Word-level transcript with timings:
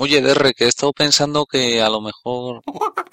Oye, 0.00 0.20
DR, 0.20 0.54
que 0.54 0.64
he 0.64 0.68
estado 0.68 0.92
pensando 0.92 1.44
que 1.44 1.82
a 1.82 1.88
lo 1.88 2.00
mejor... 2.00 2.62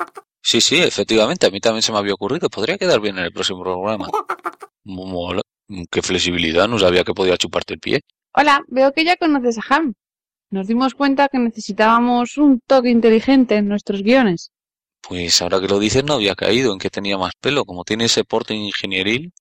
Sí, 0.48 0.62
sí, 0.62 0.78
efectivamente, 0.78 1.48
a 1.48 1.50
mí 1.50 1.60
también 1.60 1.82
se 1.82 1.92
me 1.92 1.98
había 1.98 2.14
ocurrido. 2.14 2.50
Podría 2.50 2.78
quedar 2.78 3.00
bien 3.00 3.18
en 3.18 3.26
el 3.26 3.34
próximo 3.34 3.64
programa. 3.64 4.08
Mola. 4.84 5.42
Qué 5.90 6.04
flexibilidad, 6.04 6.68
no 6.68 6.78
sabía 6.78 7.04
que 7.04 7.16
podía 7.16 7.36
chuparte 7.36 7.74
el 7.74 7.80
pie. 7.80 8.02
Hola, 8.32 8.62
veo 8.68 8.92
que 8.92 9.04
ya 9.04 9.16
conoces 9.16 9.58
a 9.58 9.64
Ham. 9.68 9.96
Nos 10.52 10.68
dimos 10.68 10.94
cuenta 10.94 11.30
que 11.30 11.40
necesitábamos 11.40 12.38
un 12.38 12.60
toque 12.68 12.92
inteligente 12.92 13.56
en 13.56 13.68
nuestros 13.68 14.04
guiones. 14.04 14.52
Pues 15.02 15.42
ahora 15.42 15.60
que 15.60 15.68
lo 15.68 15.80
dices 15.80 16.04
no 16.04 16.14
había 16.14 16.36
caído 16.36 16.72
en 16.72 16.78
que 16.78 16.92
tenía 16.92 17.18
más 17.18 17.34
pelo, 17.42 17.66
como 17.66 17.84
tiene 17.84 18.06
ese 18.06 18.24
porte 18.24 18.54
ingenieril. 18.54 19.34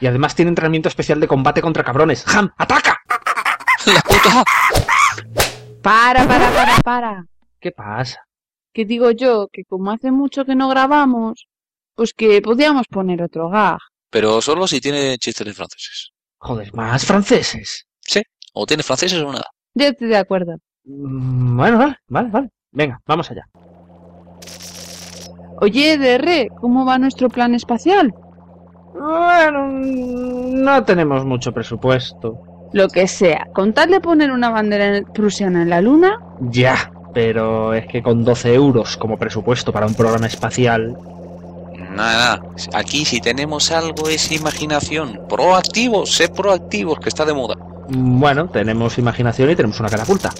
Y 0.00 0.06
además 0.06 0.34
tiene 0.34 0.50
entrenamiento 0.50 0.90
especial 0.90 1.18
de 1.18 1.28
combate 1.28 1.62
contra 1.62 1.82
cabrones. 1.82 2.28
¡Ham! 2.28 2.50
¡Ataca! 2.58 3.00
¡La 3.86 4.02
puta! 4.02 4.44
Para, 5.82 6.26
para, 6.26 6.50
para, 6.52 6.76
para. 6.84 7.26
¿Qué 7.60 7.70
pasa? 7.72 8.20
Que 8.72 8.84
digo 8.84 9.10
yo 9.10 9.48
que 9.52 9.64
como 9.64 9.90
hace 9.90 10.10
mucho 10.10 10.44
que 10.44 10.54
no 10.54 10.68
grabamos, 10.68 11.46
pues 11.94 12.12
que 12.14 12.40
podíamos 12.40 12.86
poner 12.88 13.22
otro 13.22 13.48
gag. 13.50 13.78
Pero 14.10 14.40
solo 14.40 14.66
si 14.66 14.80
tiene 14.80 15.18
chistes 15.18 15.46
de 15.46 15.54
franceses. 15.54 16.10
Joder, 16.38 16.72
más 16.74 17.04
franceses. 17.06 17.86
Sí, 18.00 18.22
o 18.54 18.66
tiene 18.66 18.82
franceses 18.82 19.20
o 19.20 19.32
nada. 19.32 19.46
Yo 19.74 19.86
estoy 19.86 20.08
de 20.08 20.16
acuerdo. 20.16 20.56
Mm, 20.84 21.56
Bueno, 21.56 21.78
vale, 21.78 21.96
vale, 22.08 22.28
vale. 22.30 22.48
Venga, 22.72 23.00
vamos 23.06 23.30
allá. 23.30 23.44
Oye, 25.60 25.96
DR, 25.98 26.48
¿cómo 26.60 26.84
va 26.84 26.98
nuestro 26.98 27.28
plan 27.28 27.54
espacial? 27.54 28.12
Bueno, 28.94 29.68
no 29.68 30.84
tenemos 30.84 31.24
mucho 31.24 31.52
presupuesto. 31.52 32.34
Lo 32.72 32.88
que 32.88 33.06
sea, 33.06 33.48
con 33.52 33.72
tal 33.72 33.90
de 33.90 34.00
poner 34.00 34.30
una 34.30 34.50
bandera 34.50 35.02
prusiana 35.12 35.62
en 35.62 35.70
la 35.70 35.80
luna, 35.80 36.18
Ya, 36.50 36.90
pero 37.14 37.74
es 37.74 37.86
que 37.86 38.02
con 38.02 38.24
12 38.24 38.54
euros 38.54 38.96
como 38.96 39.18
presupuesto 39.18 39.72
para 39.72 39.86
un 39.86 39.94
programa 39.94 40.26
espacial... 40.26 40.96
Nada, 41.94 42.38
nada. 42.38 42.42
Aquí 42.72 43.04
si 43.04 43.20
tenemos 43.20 43.70
algo 43.70 44.08
es 44.08 44.32
imaginación. 44.32 45.20
Proactivos, 45.28 46.14
sé 46.14 46.28
proactivos, 46.28 46.98
que 46.98 47.10
está 47.10 47.26
de 47.26 47.34
moda. 47.34 47.56
Bueno, 47.90 48.48
tenemos 48.48 48.96
imaginación 48.96 49.50
y 49.50 49.56
tenemos 49.56 49.78
una 49.78 49.90
catapulta. 49.90 50.30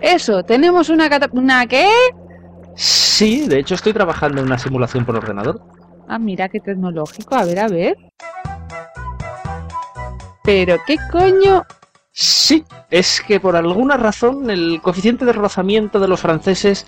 eso, 0.00 0.44
tenemos 0.44 0.88
una 0.88 1.08
cata... 1.08 1.28
¿Una 1.32 1.66
qué? 1.66 1.88
Sí, 2.76 3.48
de 3.48 3.58
hecho 3.58 3.74
estoy 3.74 3.92
trabajando 3.92 4.40
en 4.40 4.46
una 4.46 4.58
simulación 4.58 5.04
por 5.04 5.16
ordenador. 5.16 5.60
Ah, 6.06 6.20
mira 6.20 6.48
qué 6.48 6.60
tecnológico, 6.60 7.34
a 7.34 7.44
ver, 7.44 7.58
a 7.58 7.68
ver. 7.68 7.96
Pero 10.48 10.78
qué 10.86 10.96
coño... 11.12 11.66
Sí, 12.10 12.64
es 12.90 13.20
que 13.20 13.38
por 13.38 13.54
alguna 13.54 13.98
razón 13.98 14.48
el 14.48 14.80
coeficiente 14.82 15.26
de 15.26 15.34
rozamiento 15.34 16.00
de 16.00 16.08
los 16.08 16.20
franceses 16.20 16.86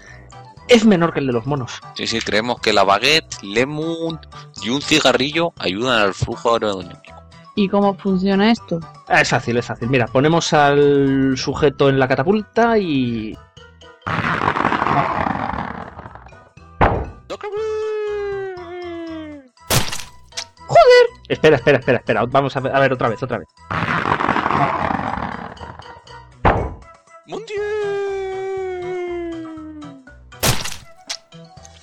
es 0.66 0.86
menor 0.86 1.12
que 1.12 1.20
el 1.20 1.26
de 1.26 1.34
los 1.34 1.44
monos. 1.44 1.78
Sí, 1.92 2.06
sí, 2.06 2.20
creemos 2.22 2.58
que 2.62 2.72
la 2.72 2.84
baguette, 2.84 3.36
lemon 3.42 4.18
y 4.62 4.70
un 4.70 4.80
cigarrillo 4.80 5.52
ayudan 5.58 5.98
al 6.00 6.14
flujo 6.14 6.54
aerodinámico. 6.54 7.22
¿Y 7.54 7.68
cómo 7.68 7.92
funciona 7.98 8.50
esto? 8.50 8.80
Ah, 9.06 9.20
Es 9.20 9.28
fácil, 9.28 9.58
es 9.58 9.66
fácil. 9.66 9.90
Mira, 9.90 10.06
ponemos 10.06 10.54
al 10.54 11.36
sujeto 11.36 11.90
en 11.90 11.98
la 11.98 12.08
catapulta 12.08 12.78
y... 12.78 13.36
Espera, 21.30 21.56
espera, 21.56 21.78
espera, 21.78 21.98
espera. 21.98 22.24
Vamos 22.26 22.56
a 22.56 22.60
ver, 22.60 22.74
a 22.74 22.80
ver 22.80 22.92
otra 22.92 23.08
vez, 23.08 23.22
otra 23.22 23.38
vez. 23.38 23.46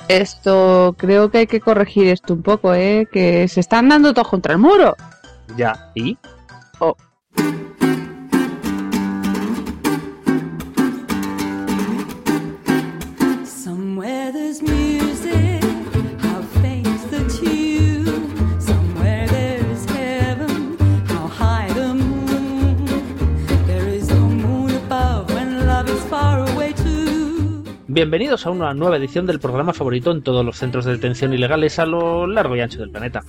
Esto, 0.09 0.93
creo 0.97 1.31
que 1.31 1.37
hay 1.37 1.47
que 1.47 1.61
corregir 1.61 2.07
esto 2.07 2.33
un 2.33 2.43
poco, 2.43 2.73
¿eh? 2.73 3.07
Que 3.09 3.47
se 3.47 3.61
están 3.61 3.87
dando 3.87 4.13
todos 4.13 4.27
contra 4.27 4.51
el 4.51 4.59
muro. 4.59 4.97
Ya, 5.55 5.91
¿y? 5.95 6.17
Somewhere 6.77 7.76
Bienvenidos 27.97 28.45
a 28.45 28.51
una 28.51 28.75
nueva 28.75 28.97
edición 28.97 29.25
del 29.25 29.39
programa 29.39 29.73
favorito 29.73 30.11
en 30.11 30.21
todos 30.21 30.45
los 30.45 30.59
centros 30.59 30.85
de 30.85 30.91
detención 30.91 31.33
ilegales 31.33 31.79
a 31.79 31.87
lo 31.87 32.27
largo 32.27 32.55
y 32.55 32.61
ancho 32.61 32.77
del 32.77 32.91
planeta. 32.91 33.23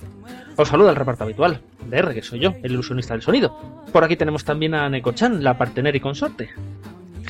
Os 0.57 0.67
saluda 0.67 0.91
el 0.91 0.95
reparto 0.95 1.23
habitual, 1.23 1.59
DR, 1.89 2.13
que 2.13 2.21
soy 2.21 2.37
yo, 2.37 2.53
el 2.61 2.73
ilusionista 2.73 3.15
del 3.15 3.23
sonido. 3.23 3.57
Por 3.91 4.03
aquí 4.03 4.15
tenemos 4.15 4.45
también 4.45 4.75
a 4.75 4.87
Neko-chan, 4.87 5.43
la 5.43 5.57
partener 5.57 5.95
y 5.95 5.99
consorte. 5.99 6.51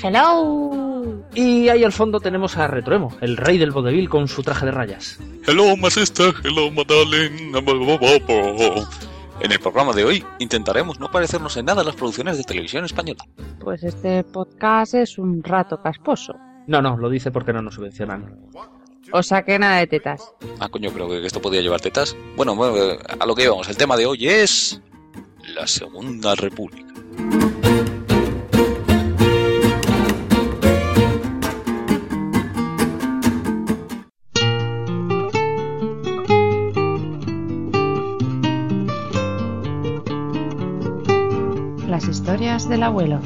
Hello. 0.03 1.23
Y 1.33 1.69
ahí 1.69 1.85
al 1.85 1.93
fondo 1.93 2.19
tenemos 2.19 2.57
a 2.57 2.67
Retroemo, 2.67 3.15
el 3.21 3.37
rey 3.37 3.57
del 3.57 3.71
vodevil 3.71 4.09
con 4.09 4.27
su 4.27 4.43
traje 4.43 4.65
de 4.65 4.73
rayas. 4.73 5.17
Hello, 5.47 5.77
my 5.77 5.89
sister. 5.89 6.33
Hello, 6.43 6.69
my 6.69 6.83
darling. 6.83 7.55
En 9.39 9.51
el 9.53 9.59
programa 9.61 9.93
de 9.93 10.03
hoy 10.03 10.25
intentaremos 10.39 10.99
no 10.99 11.09
parecernos 11.09 11.55
en 11.55 11.67
nada 11.67 11.83
a 11.83 11.85
las 11.85 11.95
producciones 11.95 12.37
de 12.37 12.43
televisión 12.43 12.83
española. 12.83 13.23
Pues 13.61 13.81
este 13.85 14.25
podcast 14.25 14.93
es 14.95 15.17
un 15.17 15.41
rato 15.41 15.81
casposo. 15.81 16.35
No, 16.69 16.83
no, 16.83 16.95
lo 16.97 17.09
dice 17.09 17.31
porque 17.31 17.51
no 17.51 17.63
nos 17.63 17.73
subvencionan. 17.73 18.37
O 19.11 19.23
sea 19.23 19.41
que 19.41 19.57
nada 19.57 19.77
de 19.77 19.87
tetas. 19.87 20.35
Ah, 20.59 20.69
coño, 20.69 20.91
creo 20.91 21.09
que 21.09 21.25
esto 21.25 21.41
podía 21.41 21.61
llevar 21.61 21.81
tetas. 21.81 22.15
Bueno, 22.35 22.55
bueno, 22.55 22.95
a 23.19 23.25
lo 23.25 23.33
que 23.33 23.45
íbamos. 23.45 23.67
El 23.69 23.75
tema 23.75 23.97
de 23.97 24.05
hoy 24.05 24.27
es... 24.27 24.79
La 25.55 25.65
Segunda 25.65 26.35
República. 26.35 26.93
Las 41.87 42.07
historias 42.07 42.69
del 42.69 42.83
abuelo. 42.83 43.19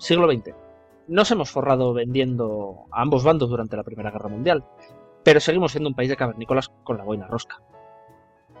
Siglo 0.00 0.30
XX. 0.30 0.54
Nos 1.08 1.30
hemos 1.30 1.50
forrado 1.50 1.92
vendiendo 1.92 2.86
a 2.90 3.02
ambos 3.02 3.22
bandos 3.22 3.50
durante 3.50 3.76
la 3.76 3.84
Primera 3.84 4.10
Guerra 4.10 4.28
Mundial, 4.28 4.64
pero 5.22 5.40
seguimos 5.40 5.72
siendo 5.72 5.88
un 5.88 5.94
país 5.94 6.08
de 6.08 6.16
cavernícolas 6.16 6.70
con 6.84 6.96
la 6.98 7.04
buena 7.04 7.26
rosca. 7.26 7.60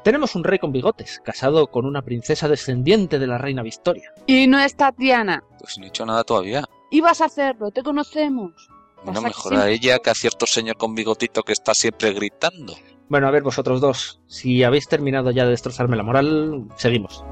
Tenemos 0.02 0.34
un 0.34 0.44
rey 0.44 0.58
con 0.58 0.72
bigotes, 0.72 1.20
casado 1.22 1.66
con 1.66 1.84
una 1.84 2.02
princesa 2.02 2.48
descendiente 2.48 3.18
de 3.18 3.26
la 3.26 3.38
reina 3.38 3.62
Victoria. 3.62 4.12
Y 4.26 4.46
no 4.46 4.58
es 4.58 4.74
Tatiana. 4.74 5.44
Pues 5.58 5.78
no 5.78 5.84
he 5.84 5.88
hecho 5.88 6.06
nada 6.06 6.24
todavía. 6.24 6.64
Ibas 6.90 7.20
a 7.20 7.26
hacerlo, 7.26 7.70
te 7.70 7.82
conocemos. 7.82 8.68
No 9.04 9.12
Pasa 9.12 9.20
que 9.20 9.26
mejor 9.26 9.54
a 9.56 9.68
ella 9.68 9.98
que 9.98 10.10
a 10.10 10.14
cierto 10.14 10.46
señor 10.46 10.76
con 10.76 10.94
bigotito 10.94 11.42
que 11.42 11.52
está 11.52 11.74
siempre 11.74 12.12
gritando. 12.12 12.74
Bueno, 13.08 13.28
a 13.28 13.30
ver 13.30 13.42
vosotros 13.42 13.80
dos, 13.80 14.20
si 14.26 14.62
habéis 14.62 14.88
terminado 14.88 15.30
ya 15.30 15.44
de 15.44 15.50
destrozarme 15.50 15.96
la 15.96 16.02
moral, 16.02 16.66
seguimos. 16.76 17.24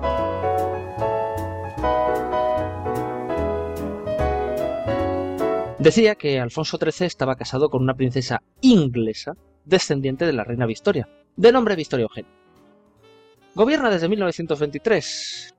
Decía 5.78 6.16
que 6.16 6.40
Alfonso 6.40 6.76
XIII 6.76 7.06
estaba 7.06 7.36
casado 7.36 7.70
con 7.70 7.82
una 7.82 7.94
princesa 7.94 8.42
inglesa 8.62 9.34
descendiente 9.64 10.26
de 10.26 10.32
la 10.32 10.42
reina 10.42 10.66
Victoria, 10.66 11.08
de 11.36 11.52
nombre 11.52 11.76
Victoria 11.76 12.02
Eugenia. 12.02 12.32
Gobierna 13.54 13.88
desde 13.88 14.08
1923, 14.08 15.54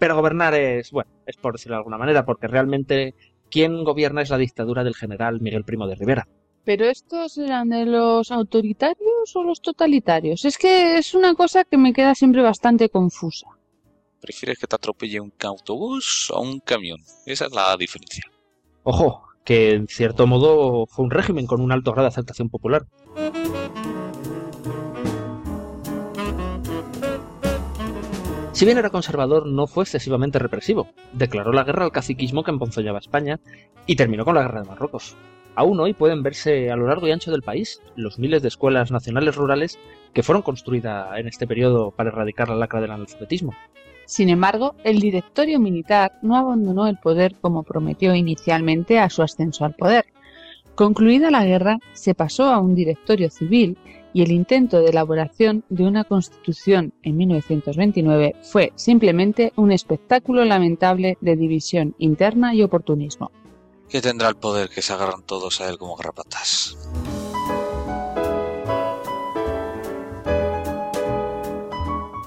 pero 0.00 0.16
gobernar 0.16 0.54
es, 0.54 0.90
bueno, 0.90 1.10
es 1.26 1.36
por 1.36 1.54
decirlo 1.54 1.74
de 1.74 1.78
alguna 1.78 1.96
manera, 1.96 2.24
porque 2.24 2.48
realmente 2.48 3.14
quien 3.48 3.84
gobierna 3.84 4.22
es 4.22 4.30
la 4.30 4.38
dictadura 4.38 4.82
del 4.82 4.96
general 4.96 5.40
Miguel 5.40 5.64
Primo 5.64 5.86
de 5.86 5.94
Rivera. 5.94 6.26
¿Pero 6.64 6.86
estos 6.86 7.38
eran 7.38 7.68
de 7.68 7.86
los 7.86 8.32
autoritarios 8.32 9.36
o 9.36 9.44
los 9.44 9.60
totalitarios? 9.60 10.44
Es 10.44 10.58
que 10.58 10.98
es 10.98 11.14
una 11.14 11.36
cosa 11.36 11.62
que 11.62 11.78
me 11.78 11.92
queda 11.92 12.16
siempre 12.16 12.42
bastante 12.42 12.88
confusa. 12.88 13.46
¿Prefieres 14.20 14.58
que 14.58 14.66
te 14.66 14.74
atropelle 14.74 15.20
un 15.20 15.32
autobús 15.44 16.32
o 16.34 16.40
un 16.40 16.58
camión? 16.58 16.98
Esa 17.24 17.46
es 17.46 17.52
la 17.52 17.76
diferencia. 17.76 18.24
Ojo, 18.82 19.25
que 19.46 19.74
en 19.74 19.86
cierto 19.86 20.26
modo 20.26 20.86
fue 20.86 21.04
un 21.04 21.10
régimen 21.10 21.46
con 21.46 21.62
un 21.62 21.72
alto 21.72 21.92
grado 21.92 22.06
de 22.06 22.08
aceptación 22.08 22.50
popular. 22.50 22.84
Si 28.52 28.64
bien 28.64 28.76
era 28.76 28.90
conservador, 28.90 29.46
no 29.46 29.66
fue 29.66 29.84
excesivamente 29.84 30.38
represivo. 30.38 30.88
Declaró 31.12 31.52
la 31.52 31.62
guerra 31.62 31.84
al 31.84 31.92
caciquismo 31.92 32.42
que 32.42 32.50
emponzoñaba 32.50 32.98
España 32.98 33.38
y 33.86 33.96
terminó 33.96 34.24
con 34.24 34.34
la 34.34 34.42
guerra 34.42 34.62
de 34.62 34.68
Marruecos. 34.68 35.14
Aún 35.54 35.78
hoy 35.78 35.94
pueden 35.94 36.22
verse 36.22 36.70
a 36.70 36.76
lo 36.76 36.88
largo 36.88 37.06
y 37.06 37.12
ancho 37.12 37.30
del 37.30 37.42
país 37.42 37.80
los 37.94 38.18
miles 38.18 38.42
de 38.42 38.48
escuelas 38.48 38.90
nacionales 38.90 39.36
rurales 39.36 39.78
que 40.12 40.22
fueron 40.22 40.42
construidas 40.42 41.18
en 41.18 41.28
este 41.28 41.46
periodo 41.46 41.92
para 41.92 42.10
erradicar 42.10 42.48
la 42.48 42.56
lacra 42.56 42.80
del 42.80 42.90
analfabetismo. 42.90 43.54
Sin 44.06 44.28
embargo, 44.28 44.74
el 44.84 45.00
directorio 45.00 45.58
militar 45.58 46.18
no 46.22 46.36
abandonó 46.36 46.86
el 46.86 46.96
poder 46.96 47.34
como 47.40 47.64
prometió 47.64 48.14
inicialmente 48.14 48.98
a 49.00 49.10
su 49.10 49.22
ascenso 49.22 49.64
al 49.64 49.74
poder. 49.74 50.06
Concluida 50.76 51.30
la 51.30 51.44
guerra, 51.44 51.78
se 51.92 52.14
pasó 52.14 52.44
a 52.44 52.58
un 52.58 52.74
directorio 52.74 53.30
civil 53.30 53.76
y 54.12 54.22
el 54.22 54.30
intento 54.30 54.78
de 54.78 54.90
elaboración 54.90 55.64
de 55.68 55.84
una 55.84 56.04
constitución 56.04 56.94
en 57.02 57.16
1929 57.16 58.36
fue 58.42 58.72
simplemente 58.76 59.52
un 59.56 59.72
espectáculo 59.72 60.44
lamentable 60.44 61.18
de 61.20 61.36
división 61.36 61.94
interna 61.98 62.54
y 62.54 62.62
oportunismo. 62.62 63.30
Que 63.88 64.00
tendrá 64.00 64.28
el 64.28 64.36
poder 64.36 64.68
que 64.68 64.82
se 64.82 64.92
agarran 64.92 65.22
todos 65.22 65.60
a 65.60 65.68
él 65.68 65.78
como 65.78 65.96
garrapatas. 65.96 66.76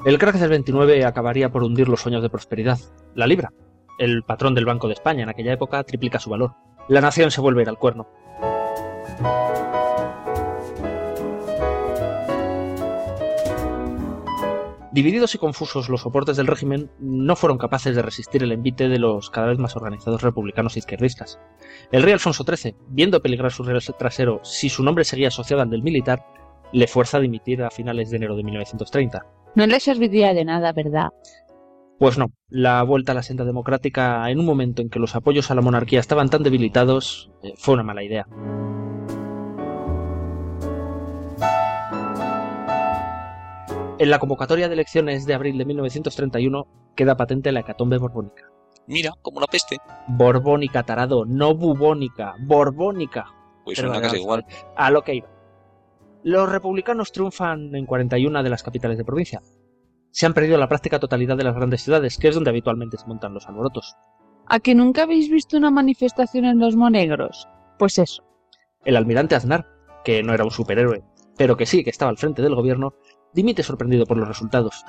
El 0.06 0.18
crack 0.18 0.36
del 0.36 0.50
29 0.50 1.04
acabaría 1.04 1.52
por 1.52 1.62
hundir 1.62 1.90
los 1.90 2.00
sueños 2.00 2.22
de 2.22 2.30
prosperidad. 2.30 2.80
La 3.16 3.28
libra, 3.28 3.52
el 3.98 4.24
patrón 4.24 4.56
del 4.56 4.64
Banco 4.64 4.88
de 4.88 4.94
España 4.94 5.24
en 5.24 5.30
aquella 5.30 5.52
época, 5.52 5.84
triplica 5.84 6.20
su 6.20 6.30
valor. 6.30 6.54
La 6.88 7.02
nación 7.02 7.32
se 7.32 7.42
vuelve 7.42 7.62
a 7.62 7.64
ir 7.64 7.70
al 7.70 7.78
cuerno. 7.78 8.08
Divididos 14.94 15.36
y 15.36 15.38
confusos, 15.38 15.90
los 15.90 16.02
soportes 16.02 16.38
del 16.38 16.48
régimen 16.48 16.90
no 17.00 17.36
fueron 17.36 17.58
capaces 17.58 17.94
de 17.94 18.02
resistir 18.02 18.42
el 18.42 18.54
envite 18.54 18.88
de 18.88 19.00
los 19.00 19.30
cada 19.30 19.48
vez 19.48 19.60
más 19.60 19.76
organizados 19.76 20.22
republicanos 20.22 20.78
e 20.78 20.80
izquierdistas. 20.80 21.42
El 21.92 22.04
rey 22.04 22.14
Alfonso 22.14 22.46
XIII, 22.46 22.76
viendo 22.88 23.22
peligrar 23.22 23.52
su 23.52 23.66
trasero 23.98 24.40
si 24.44 24.70
su 24.70 24.82
nombre 24.82 25.04
seguía 25.04 25.28
asociado 25.28 25.62
al 25.62 25.70
del 25.70 25.84
militar, 25.84 26.26
le 26.72 26.88
fuerza 26.88 27.18
a 27.18 27.22
dimitir 27.22 27.64
a 27.64 27.70
finales 27.70 28.10
de 28.10 28.18
enero 28.18 28.36
de 28.36 28.44
1930. 28.44 29.26
No 29.56 29.66
le 29.68 29.80
serviría 29.80 30.34
de 30.34 30.46
nada, 30.46 30.72
¿verdad? 30.74 31.10
Pues 31.98 32.18
no, 32.18 32.32
la 32.48 32.82
vuelta 32.84 33.12
a 33.12 33.16
la 33.16 33.24
senda 33.24 33.44
democrática 33.44 34.30
en 34.30 34.40
un 34.40 34.46
momento 34.46 34.82
en 34.82 34.90
que 34.90 35.00
los 35.00 35.16
apoyos 35.16 35.52
a 35.52 35.56
la 35.56 35.62
monarquía 35.62 36.00
estaban 36.00 36.30
tan 36.30 36.44
debilitados 36.44 37.30
eh, 37.44 37.54
fue 37.58 37.74
una 37.74 37.84
mala 37.84 38.04
idea. 38.04 38.26
En 44.00 44.10
la 44.10 44.20
convocatoria 44.20 44.70
de 44.70 44.76
elecciones 44.76 45.26
de 45.26 45.34
abril 45.34 45.58
de 45.58 45.66
1931 45.66 46.68
queda 46.96 47.18
patente 47.18 47.52
la 47.52 47.60
hecatombe 47.60 47.98
borbónica. 47.98 48.46
Mira, 48.88 49.12
como 49.22 49.42
la 49.42 49.48
peste. 49.48 49.78
Borbónica, 50.08 50.84
tarado, 50.84 51.26
no 51.26 51.54
bubónica, 51.54 52.36
borbónica. 52.40 53.26
Pues 53.66 53.78
Pero 53.78 53.90
suena 53.90 54.02
casi 54.02 54.22
igual. 54.22 54.46
A 54.78 54.90
lo 54.90 55.02
que 55.02 55.16
iba. 55.16 55.28
Los 56.24 56.52
republicanos 56.52 57.12
triunfan 57.12 57.74
en 57.76 57.86
41 57.86 58.44
de 58.44 58.50
las 58.50 58.64
capitales 58.64 58.98
de 58.98 59.06
provincia. 59.06 59.42
Se 60.12 60.26
han 60.26 60.34
perdido 60.34 60.58
la 60.58 60.68
práctica 60.68 61.00
totalidad 61.00 61.38
de 61.38 61.44
las 61.44 61.56
grandes 61.56 61.84
ciudades, 61.84 62.18
que 62.18 62.28
es 62.28 62.36
donde 62.36 62.50
habitualmente 62.50 62.98
se 62.98 63.08
montan 63.08 63.34
los 63.34 63.48
alborotos. 63.48 63.96
¿A 64.48 64.60
que 64.60 64.76
nunca 64.76 65.04
habéis 65.04 65.30
visto 65.30 65.56
una 65.56 65.72
manifestación 65.72 66.46
en 66.46 66.60
los 66.60 66.76
Monegros? 66.76 67.48
Pues 67.78 68.00
eso. 68.00 68.24
El 68.84 68.98
almirante 68.98 69.36
Aznar, 69.36 69.68
que 70.04 70.24
no 70.24 70.34
era 70.34 70.44
un 70.44 70.52
superhéroe, 70.52 71.04
pero 71.38 71.56
que 71.56 71.66
sí 71.66 71.84
que 71.84 71.90
estaba 71.90 72.10
al 72.10 72.18
frente 72.18 72.42
del 72.42 72.56
gobierno, 72.56 72.96
dimite 73.34 73.64
sorprendido 73.64 74.06
por 74.06 74.18
los 74.18 74.28
resultados. 74.28 74.84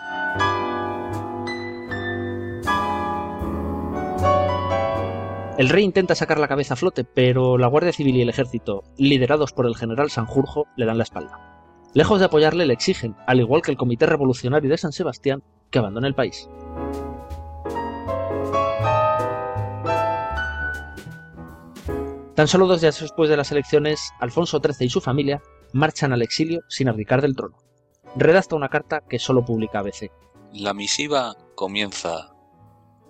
El 5.60 5.68
rey 5.68 5.84
intenta 5.84 6.14
sacar 6.14 6.38
la 6.38 6.48
cabeza 6.48 6.72
a 6.72 6.76
flote, 6.78 7.04
pero 7.04 7.58
la 7.58 7.66
Guardia 7.66 7.92
Civil 7.92 8.16
y 8.16 8.22
el 8.22 8.30
ejército, 8.30 8.82
liderados 8.96 9.52
por 9.52 9.66
el 9.66 9.76
general 9.76 10.10
Sanjurjo, 10.10 10.64
le 10.74 10.86
dan 10.86 10.96
la 10.96 11.04
espalda. 11.04 11.66
Lejos 11.92 12.18
de 12.18 12.24
apoyarle, 12.24 12.64
le 12.64 12.72
exigen, 12.72 13.14
al 13.26 13.40
igual 13.40 13.60
que 13.60 13.70
el 13.70 13.76
Comité 13.76 14.06
Revolucionario 14.06 14.70
de 14.70 14.78
San 14.78 14.92
Sebastián, 14.92 15.42
que 15.70 15.78
abandone 15.78 16.08
el 16.08 16.14
país. 16.14 16.48
Tan 22.34 22.48
solo 22.48 22.66
dos 22.66 22.80
días 22.80 22.98
después 22.98 23.28
de 23.28 23.36
las 23.36 23.52
elecciones, 23.52 24.14
Alfonso 24.18 24.62
XIII 24.64 24.86
y 24.86 24.88
su 24.88 25.02
familia 25.02 25.42
marchan 25.74 26.14
al 26.14 26.22
exilio 26.22 26.62
sin 26.68 26.88
abdicar 26.88 27.20
del 27.20 27.36
trono. 27.36 27.58
Redacta 28.16 28.56
una 28.56 28.70
carta 28.70 29.02
que 29.06 29.18
solo 29.18 29.44
publica 29.44 29.80
ABC. 29.80 30.10
La 30.54 30.72
misiva 30.72 31.36
comienza. 31.54 32.32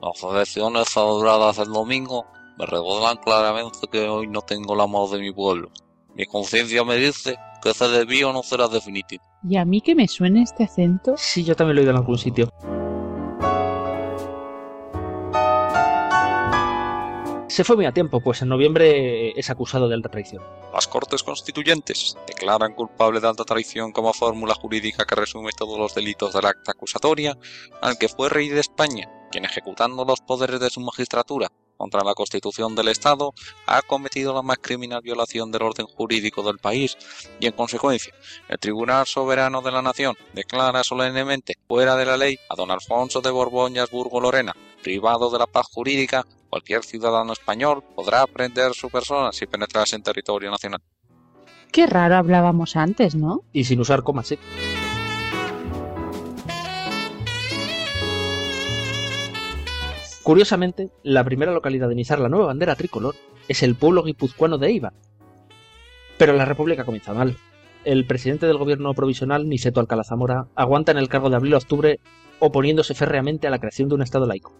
Las 0.02 0.20
elecciones 0.24 0.88
celebradas 0.88 1.58
el 1.58 1.72
domingo 1.72 2.26
me 2.60 2.66
revelan 2.66 3.16
claramente 3.16 3.78
que 3.90 4.06
hoy 4.06 4.26
no 4.26 4.42
tengo 4.42 4.76
la 4.76 4.86
mano 4.86 5.08
de 5.08 5.18
mi 5.18 5.32
pueblo. 5.32 5.70
Mi 6.14 6.26
conciencia 6.26 6.84
me 6.84 6.96
dice 6.96 7.38
que 7.62 7.70
ese 7.70 7.88
desvío 7.88 8.34
no 8.34 8.42
será 8.42 8.68
definitivo. 8.68 9.24
¿Y 9.48 9.56
a 9.56 9.64
mí 9.64 9.80
que 9.80 9.94
me 9.94 10.06
suene 10.06 10.42
este 10.42 10.64
acento? 10.64 11.14
Sí, 11.16 11.42
yo 11.42 11.56
también 11.56 11.76
lo 11.76 11.80
he 11.80 11.84
oído 11.84 11.92
en 11.92 11.96
algún 11.96 12.18
sitio. 12.18 12.50
Se 17.48 17.64
fue 17.64 17.76
muy 17.76 17.86
a 17.86 17.92
tiempo, 17.92 18.20
pues 18.20 18.42
en 18.42 18.48
noviembre 18.48 19.30
es 19.38 19.48
acusado 19.48 19.88
de 19.88 19.94
alta 19.94 20.10
traición. 20.10 20.42
Las 20.72 20.86
Cortes 20.86 21.22
Constituyentes 21.22 22.16
declaran 22.26 22.74
culpable 22.74 23.20
de 23.20 23.28
alta 23.28 23.44
traición 23.44 23.92
como 23.92 24.12
fórmula 24.12 24.54
jurídica 24.54 25.06
que 25.06 25.14
resume 25.14 25.50
todos 25.56 25.78
los 25.78 25.94
delitos 25.94 26.34
del 26.34 26.44
acta 26.44 26.72
acusatoria 26.72 27.36
al 27.80 27.96
que 27.96 28.08
fue 28.08 28.28
rey 28.28 28.50
de 28.50 28.60
España, 28.60 29.10
quien 29.32 29.46
ejecutando 29.46 30.04
los 30.04 30.20
poderes 30.20 30.60
de 30.60 30.70
su 30.70 30.80
magistratura 30.80 31.48
contra 31.80 32.04
la 32.04 32.12
Constitución 32.12 32.74
del 32.74 32.88
Estado 32.88 33.32
ha 33.64 33.80
cometido 33.80 34.34
la 34.34 34.42
más 34.42 34.58
criminal 34.58 35.00
violación 35.00 35.50
del 35.50 35.62
orden 35.62 35.86
jurídico 35.86 36.42
del 36.42 36.58
país 36.58 36.98
y 37.40 37.46
en 37.46 37.52
consecuencia 37.52 38.12
el 38.48 38.58
Tribunal 38.58 39.06
Soberano 39.06 39.62
de 39.62 39.72
la 39.72 39.80
Nación 39.80 40.14
declara 40.34 40.84
solemnemente 40.84 41.56
fuera 41.66 41.96
de 41.96 42.04
la 42.04 42.18
ley 42.18 42.38
a 42.50 42.54
don 42.54 42.70
Alfonso 42.70 43.22
de 43.22 43.30
Borbón 43.30 43.76
y 43.76 44.20
Lorena, 44.20 44.54
privado 44.82 45.30
de 45.30 45.38
la 45.38 45.46
paz 45.46 45.68
jurídica 45.72 46.26
Cualquier 46.50 46.82
ciudadano 46.82 47.32
español 47.32 47.84
podrá 47.94 48.26
prender 48.26 48.74
su 48.74 48.90
persona 48.90 49.30
si 49.32 49.46
penetrase 49.46 49.94
en 49.94 50.02
territorio 50.02 50.50
nacional. 50.50 50.82
Qué 51.70 51.86
raro 51.86 52.16
hablábamos 52.16 52.74
antes, 52.74 53.14
¿no? 53.14 53.42
Y 53.52 53.64
sin 53.64 53.78
usar 53.78 54.02
comas. 54.02 54.34
Curiosamente, 60.30 60.90
la 61.02 61.24
primera 61.24 61.50
localidad 61.50 61.90
en 61.90 61.98
izar 61.98 62.20
la 62.20 62.28
nueva 62.28 62.46
bandera 62.46 62.76
tricolor 62.76 63.16
es 63.48 63.64
el 63.64 63.74
pueblo 63.74 64.04
guipuzcoano 64.04 64.58
de 64.58 64.68
Eibar. 64.68 64.92
Pero 66.18 66.34
la 66.34 66.44
República 66.44 66.84
comienza 66.84 67.12
mal. 67.12 67.36
El 67.84 68.06
presidente 68.06 68.46
del 68.46 68.56
gobierno 68.56 68.94
provisional, 68.94 69.48
Niceto 69.48 69.80
Alcalá 69.80 70.04
Zamora, 70.04 70.46
aguanta 70.54 70.92
en 70.92 70.98
el 70.98 71.08
cargo 71.08 71.30
de 71.30 71.34
abril 71.34 71.54
a 71.54 71.56
octubre 71.56 71.98
oponiéndose 72.38 72.94
férreamente 72.94 73.48
a 73.48 73.50
la 73.50 73.58
creación 73.58 73.88
de 73.88 73.96
un 73.96 74.02
Estado 74.02 74.24
laico. 74.24 74.54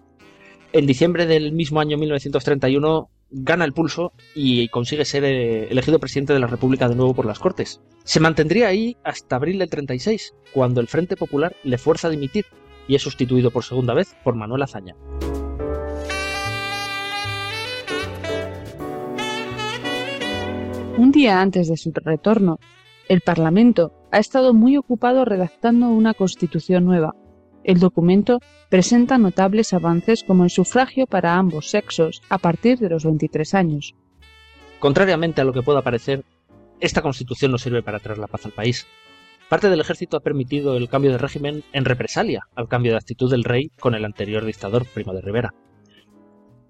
En 0.72 0.86
diciembre 0.86 1.26
del 1.26 1.52
mismo 1.52 1.78
año 1.78 1.96
1931 1.98 3.08
gana 3.30 3.64
el 3.64 3.72
pulso 3.72 4.12
y 4.34 4.66
consigue 4.70 5.04
ser 5.04 5.22
eh, 5.22 5.68
elegido 5.70 6.00
presidente 6.00 6.32
de 6.32 6.40
la 6.40 6.48
República 6.48 6.88
de 6.88 6.96
nuevo 6.96 7.14
por 7.14 7.26
las 7.26 7.38
Cortes. 7.38 7.80
Se 8.02 8.18
mantendría 8.18 8.66
ahí 8.66 8.96
hasta 9.04 9.36
abril 9.36 9.60
del 9.60 9.70
36, 9.70 10.34
cuando 10.52 10.80
el 10.80 10.88
Frente 10.88 11.16
Popular 11.16 11.54
le 11.62 11.78
fuerza 11.78 12.08
a 12.08 12.10
dimitir 12.10 12.46
y 12.88 12.96
es 12.96 13.02
sustituido 13.02 13.52
por 13.52 13.62
segunda 13.62 13.94
vez 13.94 14.16
por 14.24 14.34
Manuel 14.34 14.62
Azaña. 14.62 14.96
Un 21.00 21.12
día 21.12 21.40
antes 21.40 21.66
de 21.66 21.78
su 21.78 21.92
retorno, 21.94 22.58
el 23.08 23.22
Parlamento 23.22 23.90
ha 24.12 24.18
estado 24.18 24.52
muy 24.52 24.76
ocupado 24.76 25.24
redactando 25.24 25.88
una 25.88 26.12
constitución 26.12 26.84
nueva. 26.84 27.14
El 27.64 27.80
documento 27.80 28.40
presenta 28.68 29.16
notables 29.16 29.72
avances 29.72 30.22
como 30.22 30.44
el 30.44 30.50
sufragio 30.50 31.06
para 31.06 31.36
ambos 31.36 31.70
sexos 31.70 32.20
a 32.28 32.36
partir 32.36 32.78
de 32.80 32.90
los 32.90 33.06
23 33.06 33.54
años. 33.54 33.94
Contrariamente 34.78 35.40
a 35.40 35.44
lo 35.44 35.54
que 35.54 35.62
pueda 35.62 35.80
parecer, 35.80 36.22
esta 36.80 37.00
constitución 37.00 37.50
no 37.52 37.56
sirve 37.56 37.82
para 37.82 38.00
traer 38.00 38.18
la 38.18 38.26
paz 38.26 38.44
al 38.44 38.52
país. 38.52 38.86
Parte 39.48 39.70
del 39.70 39.80
ejército 39.80 40.18
ha 40.18 40.20
permitido 40.20 40.76
el 40.76 40.90
cambio 40.90 41.12
de 41.12 41.18
régimen 41.18 41.64
en 41.72 41.86
represalia 41.86 42.42
al 42.54 42.68
cambio 42.68 42.92
de 42.92 42.98
actitud 42.98 43.30
del 43.30 43.44
rey 43.44 43.70
con 43.80 43.94
el 43.94 44.04
anterior 44.04 44.44
dictador 44.44 44.84
Primo 44.84 45.14
de 45.14 45.22
Rivera. 45.22 45.54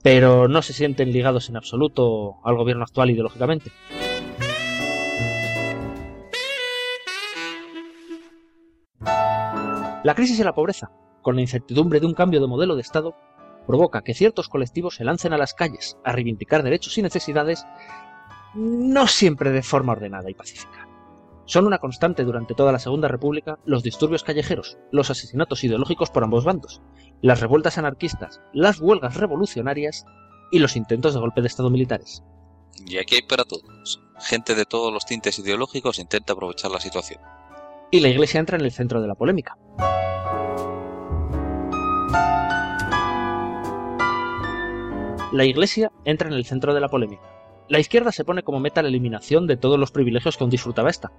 Pero 0.05 0.47
no 0.47 0.63
se 0.63 0.73
sienten 0.73 1.11
ligados 1.11 1.49
en 1.49 1.57
absoluto 1.57 2.37
al 2.45 2.55
gobierno 2.55 2.85
actual 2.85 3.11
ideológicamente. 3.11 3.73
La 10.03 10.15
crisis 10.15 10.39
y 10.39 10.45
la 10.45 10.55
pobreza, 10.55 10.91
con 11.21 11.35
la 11.37 11.43
incertidumbre 11.43 12.01
de 12.01 12.07
un 12.07 12.15
cambio 12.15 12.41
de 12.41 12.47
modelo 12.47 12.75
de 12.75 12.81
Estado, 12.81 13.15
provoca 13.67 14.03
que 14.03 14.15
ciertos 14.15 14.49
colectivos 14.49 14.95
se 14.95 15.05
lancen 15.05 15.35
a 15.35 15.39
las 15.39 15.53
calles 15.53 15.99
a 16.05 16.13
reivindicar 16.13 16.63
derechos 16.63 16.97
y 16.97 17.03
necesidades, 17.03 17.67
no 18.55 19.07
siempre 19.07 19.51
de 19.51 19.63
forma 19.63 19.93
ordenada 19.93 20.31
y 20.31 20.35
pacífica. 20.35 20.89
Son 21.45 21.67
una 21.67 21.79
constante 21.79 22.25
durante 22.25 22.55
toda 22.55 22.73
la 22.73 22.79
Segunda 22.79 23.09
República 23.09 23.59
los 23.65 23.83
disturbios 23.83 24.25
callejeros, 24.25 24.79
los 24.91 25.11
asesinatos 25.11 25.65
ideológicos 25.65 26.11
por 26.11 26.25
ambos 26.25 26.45
bandos, 26.45 26.81
las 27.21 27.41
revueltas 27.41 27.77
anarquistas, 27.77 28.41
las 28.55 28.81
huelgas 28.81 29.17
revolucionarias 29.17 30.07
y 30.51 30.61
los 30.61 30.77
intentos 30.77 31.13
de 31.13 31.21
golpe 31.21 31.43
de 31.43 31.49
Estado 31.49 31.69
militares. 31.69 32.23
Y 32.87 32.97
aquí 32.97 33.17
hay 33.17 33.23
para 33.23 33.45
todos. 33.45 34.01
Gente 34.21 34.55
de 34.55 34.65
todos 34.65 34.93
los 34.93 35.05
tintes 35.05 35.39
ideológicos 35.39 35.99
intenta 35.99 36.33
aprovechar 36.33 36.71
la 36.71 36.81
situación. 36.81 37.21
Y 37.91 38.01
la 38.01 38.09
Iglesia 38.09 38.39
entra 38.41 38.57
en 38.57 38.65
el 38.65 38.73
centro 38.73 39.03
de 39.03 39.09
la 39.09 39.15
polémica. 39.15 39.59
La 45.33 45.45
Iglesia 45.45 45.93
entra 46.05 46.27
en 46.27 46.35
el 46.35 46.45
centro 46.45 46.75
de 46.75 46.81
la 46.81 46.89
polémica. 46.89 47.23
La 47.69 47.79
izquierda 47.79 48.11
se 48.11 48.25
pone 48.25 48.43
como 48.43 48.59
meta 48.59 48.83
la 48.83 48.89
eliminación 48.89 49.47
de 49.47 49.57
todos 49.57 49.79
los 49.79 49.93
privilegios 49.93 50.37
que 50.37 50.43
aún 50.43 50.51
disfrutaba 50.51 50.91
esta. 50.91 51.13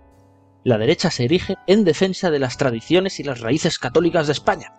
La 0.65 0.77
derecha 0.77 1.09
se 1.09 1.23
erige 1.23 1.55
en 1.65 1.85
defensa 1.85 2.29
de 2.29 2.39
las 2.39 2.57
tradiciones 2.57 3.21
y 3.21 3.23
las 3.23 3.39
raíces 3.39 3.79
católicas 3.79 4.27
de 4.27 4.33
España. 4.33 4.73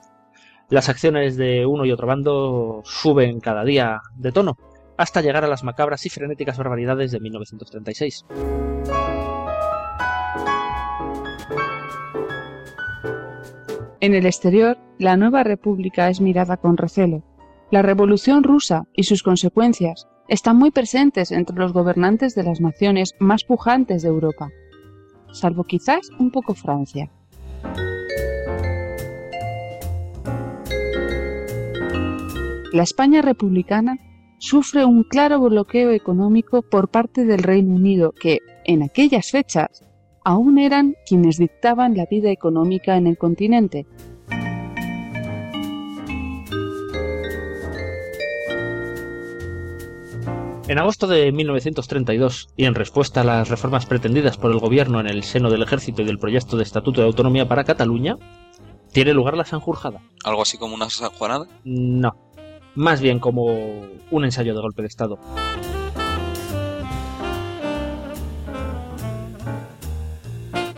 Las 0.68 0.90
acciones 0.90 1.38
de 1.38 1.64
uno 1.64 1.86
y 1.86 1.92
otro 1.92 2.06
bando 2.06 2.82
suben 2.84 3.40
cada 3.40 3.64
día 3.64 4.02
de 4.16 4.32
tono, 4.32 4.58
hasta 4.98 5.22
llegar 5.22 5.44
a 5.44 5.48
las 5.48 5.64
macabras 5.64 6.04
y 6.04 6.10
frenéticas 6.10 6.58
barbaridades 6.58 7.10
de 7.10 7.20
1936. 7.20 8.26
En 14.00 14.14
el 14.14 14.26
exterior, 14.26 14.76
la 14.98 15.16
nueva 15.16 15.42
república 15.42 16.10
es 16.10 16.20
mirada 16.20 16.58
con 16.58 16.76
recelo. 16.76 17.22
La 17.72 17.80
revolución 17.80 18.42
rusa 18.42 18.86
y 18.92 19.04
sus 19.04 19.22
consecuencias 19.22 20.06
están 20.28 20.58
muy 20.58 20.70
presentes 20.70 21.32
entre 21.32 21.56
los 21.56 21.72
gobernantes 21.72 22.34
de 22.34 22.42
las 22.42 22.60
naciones 22.60 23.14
más 23.18 23.44
pujantes 23.44 24.02
de 24.02 24.08
Europa, 24.10 24.50
salvo 25.32 25.64
quizás 25.64 26.10
un 26.18 26.30
poco 26.30 26.54
Francia. 26.54 27.10
La 32.74 32.82
España 32.82 33.22
republicana 33.22 33.96
sufre 34.36 34.84
un 34.84 35.02
claro 35.04 35.40
bloqueo 35.40 35.92
económico 35.92 36.60
por 36.60 36.90
parte 36.90 37.24
del 37.24 37.42
Reino 37.42 37.74
Unido, 37.74 38.12
que, 38.12 38.40
en 38.66 38.82
aquellas 38.82 39.30
fechas, 39.30 39.82
aún 40.26 40.58
eran 40.58 40.94
quienes 41.06 41.38
dictaban 41.38 41.96
la 41.96 42.04
vida 42.04 42.30
económica 42.30 42.98
en 42.98 43.06
el 43.06 43.16
continente. 43.16 43.86
En 50.72 50.78
agosto 50.78 51.06
de 51.06 51.30
1932, 51.32 52.48
y 52.56 52.64
en 52.64 52.74
respuesta 52.74 53.20
a 53.20 53.24
las 53.24 53.50
reformas 53.50 53.84
pretendidas 53.84 54.38
por 54.38 54.50
el 54.50 54.58
gobierno 54.58 55.00
en 55.00 55.06
el 55.06 55.22
seno 55.22 55.50
del 55.50 55.62
ejército 55.62 56.00
y 56.00 56.06
del 56.06 56.18
proyecto 56.18 56.56
de 56.56 56.62
Estatuto 56.62 57.02
de 57.02 57.08
Autonomía 57.08 57.46
para 57.46 57.64
Cataluña, 57.64 58.16
tiene 58.90 59.12
lugar 59.12 59.36
la 59.36 59.44
Sanjurjada. 59.44 60.00
Algo 60.24 60.40
así 60.40 60.56
como 60.56 60.74
una 60.74 60.88
sanjuanada. 60.88 61.46
No, 61.64 62.12
más 62.74 63.02
bien 63.02 63.18
como 63.18 63.48
un 64.10 64.24
ensayo 64.24 64.54
de 64.54 64.62
golpe 64.62 64.80
de 64.80 64.88
Estado. 64.88 65.18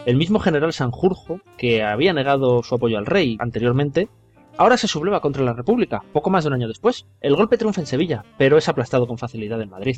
El 0.06 0.16
mismo 0.16 0.40
general 0.40 0.72
Sanjurjo, 0.72 1.38
que 1.56 1.84
había 1.84 2.12
negado 2.12 2.64
su 2.64 2.74
apoyo 2.74 2.98
al 2.98 3.06
rey 3.06 3.36
anteriormente, 3.38 4.08
ahora 4.58 4.76
se 4.76 4.88
subleva 4.88 5.20
contra 5.20 5.44
la 5.44 5.52
República, 5.52 6.02
poco 6.12 6.30
más 6.30 6.44
de 6.44 6.48
un 6.48 6.54
año 6.54 6.68
después. 6.68 7.06
El 7.20 7.36
golpe 7.36 7.58
triunfa 7.58 7.80
en 7.80 7.86
Sevilla, 7.86 8.24
pero 8.38 8.56
es 8.56 8.68
aplastado 8.68 9.06
con 9.06 9.18
facilidad 9.18 9.60
en 9.60 9.70
Madrid. 9.70 9.96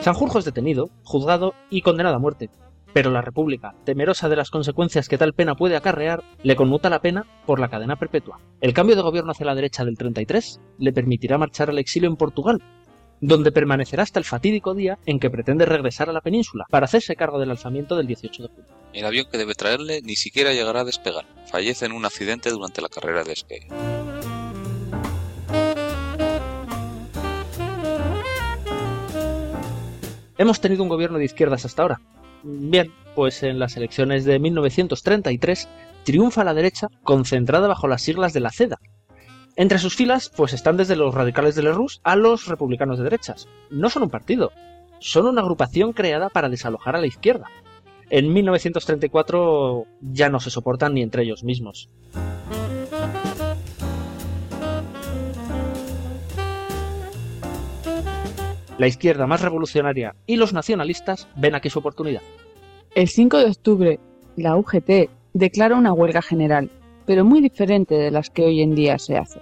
Sanjurjo 0.00 0.38
es 0.38 0.44
detenido, 0.44 0.88
juzgado 1.02 1.54
y 1.68 1.82
condenado 1.82 2.16
a 2.16 2.20
muerte, 2.20 2.50
pero 2.94 3.10
la 3.10 3.20
República, 3.20 3.74
temerosa 3.84 4.28
de 4.28 4.36
las 4.36 4.50
consecuencias 4.50 5.08
que 5.08 5.18
tal 5.18 5.34
pena 5.34 5.54
puede 5.54 5.76
acarrear, 5.76 6.22
le 6.42 6.56
conmuta 6.56 6.88
la 6.88 7.02
pena 7.02 7.26
por 7.46 7.60
la 7.60 7.68
cadena 7.68 7.96
perpetua. 7.96 8.40
El 8.60 8.72
cambio 8.72 8.96
de 8.96 9.02
gobierno 9.02 9.32
hacia 9.32 9.46
la 9.46 9.54
derecha 9.54 9.84
del 9.84 9.98
33 9.98 10.60
le 10.78 10.92
permitirá 10.92 11.36
marchar 11.36 11.68
al 11.68 11.78
exilio 11.78 12.08
en 12.08 12.16
Portugal, 12.16 12.62
donde 13.20 13.52
permanecerá 13.52 14.02
hasta 14.02 14.18
el 14.18 14.24
fatídico 14.24 14.74
día 14.74 14.98
en 15.06 15.18
que 15.18 15.30
pretende 15.30 15.66
regresar 15.66 16.08
a 16.08 16.12
la 16.12 16.20
península 16.20 16.66
para 16.70 16.84
hacerse 16.84 17.16
cargo 17.16 17.38
del 17.38 17.50
alzamiento 17.50 17.96
del 17.96 18.06
18 18.06 18.42
de 18.42 18.48
junio. 18.48 18.70
El 18.92 19.04
avión 19.04 19.26
que 19.30 19.38
debe 19.38 19.54
traerle 19.54 20.00
ni 20.02 20.16
siquiera 20.16 20.52
llegará 20.52 20.80
a 20.80 20.84
despegar. 20.84 21.24
Fallece 21.50 21.86
en 21.86 21.92
un 21.92 22.04
accidente 22.04 22.50
durante 22.50 22.80
la 22.80 22.88
carrera 22.88 23.22
de 23.22 23.30
despegue. 23.30 23.68
Hemos 30.38 30.60
tenido 30.60 30.84
un 30.84 30.88
gobierno 30.88 31.18
de 31.18 31.24
izquierdas 31.24 31.64
hasta 31.64 31.82
ahora. 31.82 32.00
Bien, 32.44 32.92
pues 33.16 33.42
en 33.42 33.58
las 33.58 33.76
elecciones 33.76 34.24
de 34.24 34.38
1933 34.38 35.68
triunfa 36.04 36.44
la 36.44 36.54
derecha 36.54 36.86
concentrada 37.02 37.66
bajo 37.66 37.88
las 37.88 38.02
siglas 38.02 38.32
de 38.32 38.40
la 38.40 38.52
CEDA. 38.52 38.78
Entre 39.58 39.80
sus 39.80 39.96
filas, 39.96 40.30
pues 40.36 40.52
están 40.52 40.76
desde 40.76 40.94
los 40.94 41.12
radicales 41.12 41.56
de 41.56 41.64
Lerroux 41.64 41.98
a 42.04 42.14
los 42.14 42.46
republicanos 42.46 42.96
de 42.96 43.02
derechas. 43.02 43.48
No 43.70 43.90
son 43.90 44.04
un 44.04 44.08
partido, 44.08 44.52
son 45.00 45.26
una 45.26 45.40
agrupación 45.40 45.92
creada 45.92 46.28
para 46.28 46.48
desalojar 46.48 46.94
a 46.94 47.00
la 47.00 47.08
izquierda. 47.08 47.46
En 48.08 48.32
1934 48.32 49.84
ya 50.00 50.28
no 50.28 50.38
se 50.38 50.50
soportan 50.50 50.94
ni 50.94 51.02
entre 51.02 51.24
ellos 51.24 51.42
mismos. 51.42 51.90
La 58.78 58.86
izquierda 58.86 59.26
más 59.26 59.40
revolucionaria 59.40 60.14
y 60.24 60.36
los 60.36 60.52
nacionalistas 60.52 61.26
ven 61.34 61.56
aquí 61.56 61.68
su 61.68 61.80
oportunidad. 61.80 62.22
El 62.94 63.08
5 63.08 63.38
de 63.38 63.46
octubre, 63.46 64.00
la 64.36 64.54
UGT 64.54 65.10
declara 65.32 65.74
una 65.74 65.92
huelga 65.92 66.22
general, 66.22 66.70
pero 67.08 67.24
muy 67.24 67.40
diferente 67.40 67.94
de 67.94 68.10
las 68.10 68.28
que 68.28 68.44
hoy 68.44 68.60
en 68.60 68.74
día 68.74 68.98
se 68.98 69.16
hacen. 69.16 69.40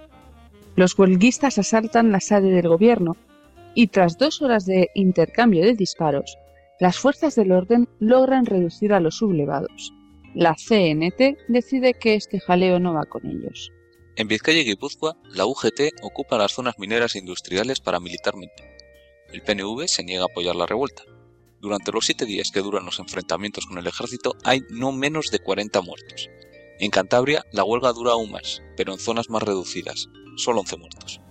Los 0.77 0.97
huelguistas 0.97 1.57
asaltan 1.57 2.13
la 2.13 2.21
sede 2.21 2.49
del 2.49 2.69
gobierno 2.69 3.17
y 3.75 3.87
tras 3.87 4.17
dos 4.17 4.41
horas 4.41 4.65
de 4.65 4.89
intercambio 4.95 5.65
de 5.65 5.75
disparos, 5.75 6.37
las 6.79 6.97
fuerzas 6.97 7.35
del 7.35 7.51
orden 7.51 7.89
logran 7.99 8.45
reducir 8.45 8.93
a 8.93 9.01
los 9.01 9.17
sublevados. 9.17 9.91
La 10.33 10.55
CNT 10.55 11.37
decide 11.49 11.93
que 11.93 12.15
este 12.15 12.39
jaleo 12.39 12.79
no 12.79 12.93
va 12.93 13.03
con 13.03 13.25
ellos. 13.25 13.73
En 14.15 14.29
Vizcaya 14.29 14.61
y 14.61 14.63
Guipúzcoa, 14.63 15.17
la 15.35 15.45
UGT 15.45 15.91
ocupa 16.03 16.37
las 16.37 16.53
zonas 16.53 16.79
mineras 16.79 17.15
e 17.15 17.19
industriales 17.19 17.81
paramilitarmente. 17.81 18.63
El 19.33 19.41
PNV 19.41 19.87
se 19.87 20.05
niega 20.05 20.23
a 20.23 20.27
apoyar 20.27 20.55
la 20.55 20.67
revuelta. 20.67 21.03
Durante 21.59 21.91
los 21.91 22.05
siete 22.05 22.23
días 22.23 22.49
que 22.49 22.61
duran 22.61 22.85
los 22.85 22.99
enfrentamientos 22.99 23.65
con 23.65 23.77
el 23.77 23.87
ejército 23.87 24.35
hay 24.45 24.61
no 24.69 24.93
menos 24.93 25.31
de 25.31 25.39
40 25.39 25.81
muertos. 25.81 26.29
En 26.79 26.91
Cantabria 26.91 27.43
la 27.51 27.63
huelga 27.63 27.91
dura 27.91 28.11
aún 28.11 28.31
más, 28.31 28.61
pero 28.75 28.93
en 28.93 28.99
zonas 28.99 29.29
más 29.29 29.41
reducidas, 29.41 30.09
solo 30.35 30.59
11 30.61 30.77
muertos. 30.77 31.21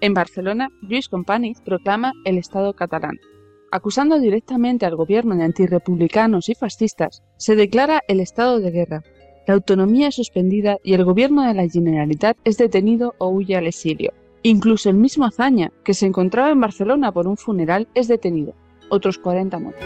En 0.00 0.12
Barcelona, 0.12 0.68
Lluís 0.82 1.08
Companys 1.08 1.60
proclama 1.60 2.12
el 2.24 2.38
Estado 2.38 2.74
catalán. 2.74 3.18
Acusando 3.70 4.18
directamente 4.18 4.86
al 4.86 4.96
gobierno 4.96 5.36
de 5.36 5.44
antirrepublicanos 5.44 6.48
y 6.48 6.54
fascistas, 6.54 7.22
se 7.36 7.56
declara 7.56 8.00
el 8.08 8.20
estado 8.20 8.60
de 8.60 8.70
guerra. 8.70 9.02
La 9.46 9.54
autonomía 9.54 10.08
es 10.08 10.16
suspendida 10.16 10.78
y 10.82 10.94
el 10.94 11.04
gobierno 11.04 11.42
de 11.42 11.54
la 11.54 11.68
Generalitat 11.68 12.36
es 12.44 12.58
detenido 12.58 13.14
o 13.18 13.28
huye 13.28 13.56
al 13.56 13.66
exilio. 13.66 14.12
Incluso 14.42 14.90
el 14.90 14.96
mismo 14.96 15.24
Azaña, 15.24 15.72
que 15.84 15.94
se 15.94 16.06
encontraba 16.06 16.50
en 16.50 16.60
Barcelona 16.60 17.12
por 17.12 17.26
un 17.26 17.36
funeral, 17.36 17.88
es 17.94 18.06
detenido. 18.06 18.54
Otros 18.88 19.18
40 19.18 19.58
muertos. 19.58 19.84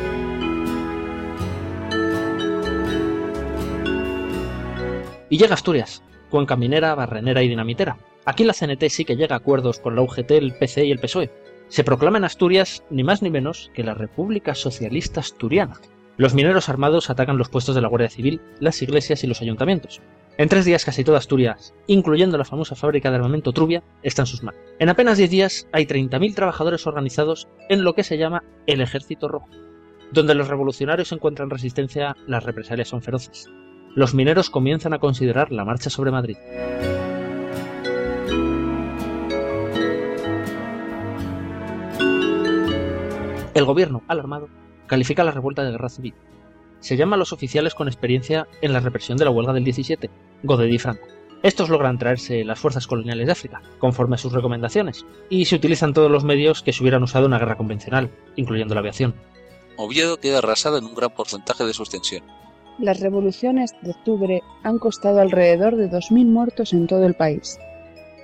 Y 5.28 5.38
llega 5.38 5.54
Asturias, 5.54 6.02
Cuenca 6.30 6.57
minera, 6.57 6.95
barrenera 6.95 7.42
y 7.42 7.49
dinamitera. 7.49 7.99
Aquí 8.25 8.45
la 8.45 8.52
CNT 8.52 8.88
sí 8.88 9.04
que 9.04 9.16
llega 9.16 9.35
a 9.35 9.38
acuerdos 9.38 9.80
con 9.80 9.97
la 9.97 10.02
UGT, 10.02 10.30
el 10.33 10.52
PC 10.54 10.85
y 10.85 10.92
el 10.92 10.99
PSOE. 10.99 11.30
Se 11.69 11.85
proclama 11.85 12.19
en 12.19 12.25
Asturias 12.25 12.85
ni 12.90 13.02
más 13.02 13.23
ni 13.23 13.30
menos 13.30 13.71
que 13.75 13.83
la 13.83 13.95
República 13.95 14.54
Socialista 14.54 15.21
Asturiana. 15.21 15.80
Los 16.16 16.35
mineros 16.35 16.69
armados 16.69 17.11
atacan 17.11 17.38
los 17.38 17.49
puestos 17.49 17.75
de 17.75 17.80
la 17.80 17.88
Guardia 17.88 18.11
Civil, 18.11 18.40
las 18.61 18.83
iglesias 18.83 19.25
y 19.25 19.26
los 19.26 19.40
ayuntamientos. 19.40 20.00
En 20.41 20.49
tres 20.49 20.65
días 20.65 20.87
casi 20.87 21.05
toda 21.05 21.19
Asturias, 21.19 21.75
incluyendo 21.87 22.39
la 22.39 22.47
famosa 22.47 22.75
fábrica 22.75 23.11
de 23.11 23.17
armamento 23.17 23.53
Trubia, 23.53 23.83
está 24.03 24.23
en 24.23 24.27
sus 24.27 24.43
manos. 24.43 24.59
En 24.79 24.89
apenas 24.89 25.19
10 25.19 25.29
días 25.29 25.69
hay 25.71 25.85
30.000 25.85 26.35
trabajadores 26.35 26.87
organizados 26.87 27.47
en 27.69 27.85
lo 27.85 27.93
que 27.93 28.05
se 28.05 28.17
llama 28.17 28.43
el 28.67 28.81
Ejército 28.81 29.29
Rojo. 29.29 29.51
Donde 30.13 30.35
los 30.35 30.49
revolucionarios 30.49 31.13
encuentran 31.13 31.51
resistencia, 31.51 32.17
las 32.27 32.43
represalias 32.43 32.89
son 32.89 33.03
feroces. 33.03 33.51
Los 33.95 34.15
mineros 34.15 34.49
comienzan 34.49 34.95
a 34.95 34.99
considerar 34.99 35.53
la 35.53 35.67
marcha 35.67 35.91
sobre 35.91 36.11
Madrid. 36.11 36.39
El 43.53 43.65
gobierno, 43.67 44.05
alarmado, 44.09 44.49
califica 44.87 45.23
la 45.23 45.33
revuelta 45.33 45.65
de 45.65 45.73
guerra 45.73 45.91
civil. 45.91 46.15
Se 46.79 46.97
llama 46.97 47.17
a 47.17 47.19
los 47.19 47.35
oficiales 47.35 47.75
con 47.75 47.89
experiencia 47.89 48.49
en 48.63 48.73
la 48.73 48.81
represión 48.81 49.19
de 49.19 49.27
la 49.27 49.31
huelga 49.31 49.53
del 49.53 49.65
17, 49.65 50.09
Godet 50.43 50.73
y 50.73 50.79
Franco. 50.79 51.07
Estos 51.43 51.71
logran 51.71 51.99
traerse 51.99 52.45
las 52.45 52.59
fuerzas 52.59 52.87
coloniales 52.87 53.27
de 53.27 53.33
África, 53.33 53.63
conforme 53.79 54.17
a 54.17 54.19
sus 54.19 54.33
recomendaciones, 54.33 55.07
y 55.31 55.47
se 55.47 55.57
utilizan 55.57 55.95
todos 55.95 56.11
los 56.11 56.23
medios 56.23 56.63
que 56.63 56.73
se 56.73 56.83
hubieran 56.83 57.03
usado 57.03 57.25
en 57.25 57.31
una 57.31 57.39
guerra 57.39 57.57
convencional, 57.57 58.11
incluyendo 58.37 58.75
la 58.75 58.81
aviación. 58.81 59.15
Oviedo 59.77 60.19
queda 60.19 60.39
arrasada 60.39 60.79
en 60.79 60.85
un 60.85 60.95
gran 60.95 61.11
porcentaje 61.11 61.65
de 61.65 61.73
su 61.73 61.83
extensión. 61.83 62.23
Las 62.79 63.01
revoluciones 63.01 63.73
de 63.81 63.93
octubre 63.93 64.43
han 64.63 64.79
costado 64.79 65.21
alrededor 65.21 65.77
de 65.77 65.91
2.000 65.91 66.27
muertos 66.27 66.73
en 66.75 66.87
todo 66.87 67.07
el 67.07 67.15
país. 67.15 67.59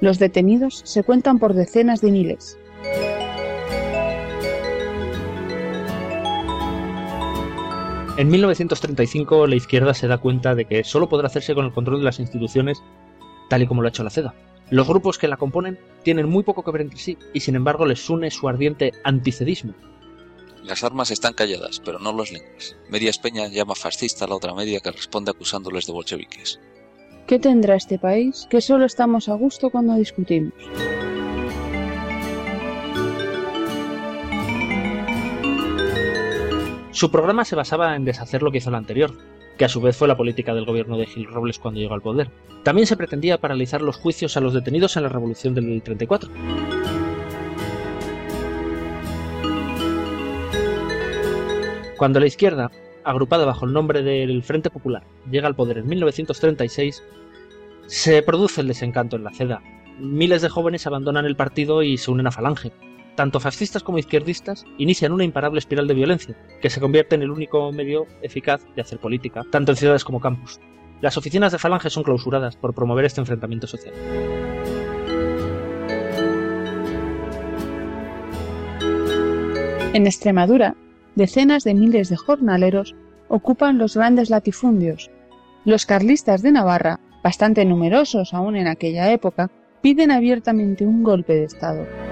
Los 0.03 0.19
detenidos 0.19 0.83
se 0.85 1.03
cuentan 1.03 1.39
por 1.39 1.55
decenas 1.55 2.03
de 2.03 2.13
miles. 2.13 2.59
En 8.17 8.29
1935 8.29 9.47
la 9.47 9.57
izquierda 9.57 9.93
se 9.93 10.09
da 10.09 10.17
cuenta 10.17 10.55
de 10.55 10.65
que 10.65 10.85
solo 10.85 11.07
podrá 11.07 11.27
hacerse 11.27 11.55
con 11.55 11.67
el 11.67 11.73
control 11.73 11.99
de 11.99 12.05
las 12.07 12.19
instituciones 12.19 12.83
tal 13.51 13.63
y 13.63 13.67
como 13.67 13.83
lo 13.83 13.89
ha 13.89 13.91
hecho 13.91 14.05
la 14.05 14.11
CEDA. 14.11 14.35
Los 14.71 14.89
grupos 14.89 15.19
que 15.19 15.29
la 15.29 15.37
componen 15.37 15.79
tienen 16.03 16.27
muy 16.27 16.43
poco 16.43 16.65
que 16.65 16.71
ver 16.71 16.81
entre 16.81 16.99
sí 16.99 17.19
y 17.35 17.41
sin 17.41 17.57
embargo 17.57 17.85
les 17.85 18.09
une 18.09 18.31
su 18.31 18.49
ardiente 18.49 18.93
anticedismo. 19.05 19.75
Las 20.65 20.83
armas 20.83 21.11
están 21.11 21.35
calladas, 21.35 21.83
pero 21.85 21.99
no 21.99 22.17
las 22.17 22.33
lenguas. 22.33 22.75
Media 22.89 23.11
Espeña 23.11 23.49
llama 23.49 23.75
fascista 23.75 24.25
a 24.25 24.29
la 24.29 24.37
otra 24.37 24.55
media 24.55 24.81
que 24.81 24.91
responde 24.91 25.31
acusándoles 25.31 25.87
de 25.87 25.93
bolcheviques. 25.93 26.59
¿Qué 27.27 27.39
tendrá 27.39 27.77
este 27.77 27.99
país 27.99 28.47
que 28.49 28.63
solo 28.63 28.87
estamos 28.87 29.29
a 29.29 29.35
gusto 29.35 29.69
cuando 29.69 29.95
discutimos? 29.95 30.55
Su 36.97 37.11
programa 37.11 37.45
se 37.45 37.57
basaba 37.57 37.95
en 37.95 38.07
deshacer 38.07 38.43
lo 38.43 38.50
que 38.50 38.57
hizo 38.57 38.71
el 38.71 38.75
anterior, 38.75 39.12
que 39.59 39.67
a 39.67 39.69
su 39.69 39.83
vez 39.83 39.95
fue 39.95 40.09
la 40.09 40.17
política 40.17 40.55
del 40.55 40.65
gobierno 40.65 40.97
de 40.97 41.05
Gil 41.05 41.26
Robles 41.26 41.59
cuando 41.59 41.79
llegó 41.79 41.93
al 41.93 42.00
poder. 42.00 42.31
También 42.62 42.87
se 42.87 42.97
pretendía 42.97 43.37
paralizar 43.37 43.83
los 43.83 43.99
juicios 43.99 44.35
a 44.38 44.41
los 44.41 44.55
detenidos 44.55 44.97
en 44.97 45.03
la 45.03 45.11
revolución 45.11 45.53
del 45.55 45.83
34. 45.83 46.31
Cuando 51.99 52.19
la 52.19 52.26
izquierda, 52.29 52.71
agrupada 53.05 53.45
bajo 53.45 53.67
el 53.67 53.75
nombre 53.75 54.03
del 54.03 54.43
Frente 54.43 54.71
Popular, 54.71 55.03
llega 55.31 55.49
al 55.49 55.55
poder 55.55 55.76
en 55.76 55.88
1936, 55.88 57.05
se 57.85 58.23
produce 58.23 58.62
el 58.62 58.69
desencanto 58.69 59.17
en 59.17 59.25
la 59.25 59.35
CEDA. 59.35 59.61
Miles 59.99 60.41
de 60.41 60.49
jóvenes 60.49 60.87
abandonan 60.87 61.26
el 61.26 61.37
partido 61.37 61.83
y 61.83 61.99
se 61.99 62.11
unen 62.11 62.29
a 62.29 62.33
Falange. 62.33 62.73
Tanto 63.17 63.41
fascistas 63.41 63.83
como 63.83 63.99
izquierdistas 63.99 64.67
inician 64.77 65.11
una 65.11 65.25
imparable 65.25 65.59
espiral 65.59 65.89
de 65.89 65.95
violencia, 65.95 66.37
que 66.61 66.69
se 66.69 66.81
convierte 66.81 67.15
en 67.15 67.23
el 67.23 67.31
único 67.31 67.73
medio 67.73 68.07
eficaz 68.21 68.61
de 68.77 68.83
hacer 68.83 68.99
política, 68.99 69.43
tanto 69.51 69.73
en 69.73 69.77
ciudades 69.77 70.05
como 70.05 70.21
campus. 70.21 70.61
Las 71.01 71.17
oficinas 71.17 71.51
de 71.51 71.59
Falange 71.59 71.89
son 71.89 72.03
clausuradas 72.03 72.57
por 72.57 72.75
promover 72.75 73.07
este 73.07 73.23
enfrentamiento 73.23 73.67
social. 73.67 73.95
En 79.95 80.07
Extremadura, 80.07 80.75
decenas 81.15 81.65
de 81.65 81.73
miles 81.73 82.11
de 82.11 82.17
jornaleros 82.17 82.95
ocupan 83.29 83.79
los 83.79 83.97
grandes 83.97 84.29
latifundios. 84.29 85.11
Los 85.65 85.87
carlistas 85.87 86.43
de 86.43 86.53
Navarra, 86.53 87.01
bastante 87.25 87.65
numerosos 87.65 88.35
aún 88.35 88.57
en 88.57 88.67
aquella 88.67 89.11
época, 89.11 89.51
piden 89.81 90.11
abiertamente 90.11 90.85
un 90.85 91.03
golpe 91.03 91.33
de 91.33 91.45
Estado. 91.45 92.06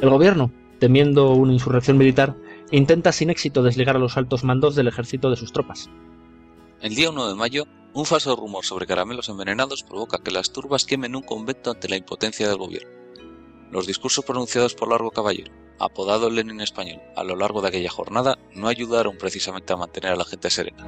El 0.00 0.08
gobierno, 0.08 0.50
temiendo 0.78 1.32
una 1.32 1.52
insurrección 1.52 1.98
militar, 1.98 2.34
intenta 2.70 3.12
sin 3.12 3.28
éxito 3.28 3.62
desligar 3.62 3.96
a 3.96 3.98
los 3.98 4.16
altos 4.16 4.44
mandos 4.44 4.74
del 4.74 4.88
ejército 4.88 5.28
de 5.28 5.36
sus 5.36 5.52
tropas. 5.52 5.90
El 6.80 6.94
día 6.94 7.10
1 7.10 7.28
de 7.28 7.34
mayo, 7.34 7.64
un 7.92 8.06
falso 8.06 8.34
rumor 8.34 8.64
sobre 8.64 8.86
caramelos 8.86 9.28
envenenados 9.28 9.82
provoca 9.82 10.22
que 10.24 10.30
las 10.30 10.52
turbas 10.52 10.86
quemen 10.86 11.16
un 11.16 11.22
convento 11.22 11.70
ante 11.70 11.90
la 11.90 11.98
impotencia 11.98 12.48
del 12.48 12.56
gobierno. 12.56 12.88
Los 13.70 13.86
discursos 13.86 14.24
pronunciados 14.24 14.74
por 14.74 14.88
Largo 14.88 15.10
Caballero, 15.10 15.52
apodado 15.78 16.30
Lenin 16.30 16.62
español, 16.62 17.02
a 17.14 17.22
lo 17.22 17.36
largo 17.36 17.60
de 17.60 17.68
aquella 17.68 17.90
jornada 17.90 18.38
no 18.54 18.68
ayudaron 18.68 19.18
precisamente 19.18 19.74
a 19.74 19.76
mantener 19.76 20.12
a 20.12 20.16
la 20.16 20.24
gente 20.24 20.48
serena. 20.48 20.86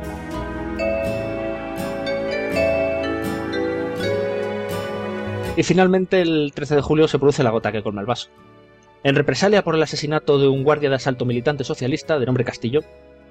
Y 5.54 5.62
finalmente, 5.64 6.22
el 6.22 6.52
13 6.54 6.76
de 6.76 6.82
julio 6.82 7.08
se 7.08 7.18
produce 7.18 7.42
la 7.42 7.50
gota 7.50 7.72
que 7.72 7.82
colma 7.82 8.00
el 8.00 8.06
vaso. 8.06 8.30
En 9.04 9.16
represalia 9.16 9.64
por 9.64 9.74
el 9.74 9.82
asesinato 9.82 10.38
de 10.38 10.46
un 10.46 10.62
guardia 10.62 10.88
de 10.88 10.94
asalto 10.94 11.24
militante 11.24 11.64
socialista 11.64 12.20
de 12.20 12.26
nombre 12.26 12.44
Castillo, 12.44 12.82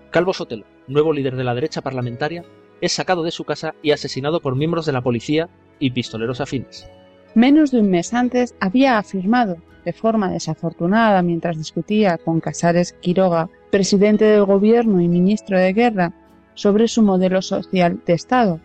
Calvo 0.09 0.33
Sotelo, 0.33 0.65
nuevo 0.87 1.13
líder 1.13 1.37
de 1.37 1.45
la 1.45 1.55
derecha 1.55 1.81
parlamentaria, 1.81 2.43
es 2.81 2.91
sacado 2.91 3.23
de 3.23 3.31
su 3.31 3.45
casa 3.45 3.73
y 3.81 3.91
asesinado 3.91 4.41
por 4.41 4.57
miembros 4.57 4.85
de 4.85 4.91
la 4.91 5.01
policía 5.01 5.47
y 5.79 5.91
pistoleros 5.91 6.41
afines. 6.41 6.89
Menos 7.35 7.71
de 7.71 7.79
un 7.79 7.89
mes 7.89 8.13
antes 8.13 8.53
había 8.59 8.97
afirmado, 8.97 9.59
de 9.85 9.93
forma 9.93 10.29
desafortunada 10.29 11.21
mientras 11.21 11.57
discutía 11.57 12.17
con 12.17 12.41
Casares 12.41 12.91
Quiroga, 12.99 13.49
presidente 13.69 14.25
del 14.25 14.43
gobierno 14.43 14.99
y 14.99 15.07
ministro 15.07 15.57
de 15.57 15.71
guerra, 15.71 16.13
sobre 16.53 16.89
su 16.89 17.01
modelo 17.01 17.41
social 17.41 18.01
de 18.05 18.11
Estado. 18.11 18.59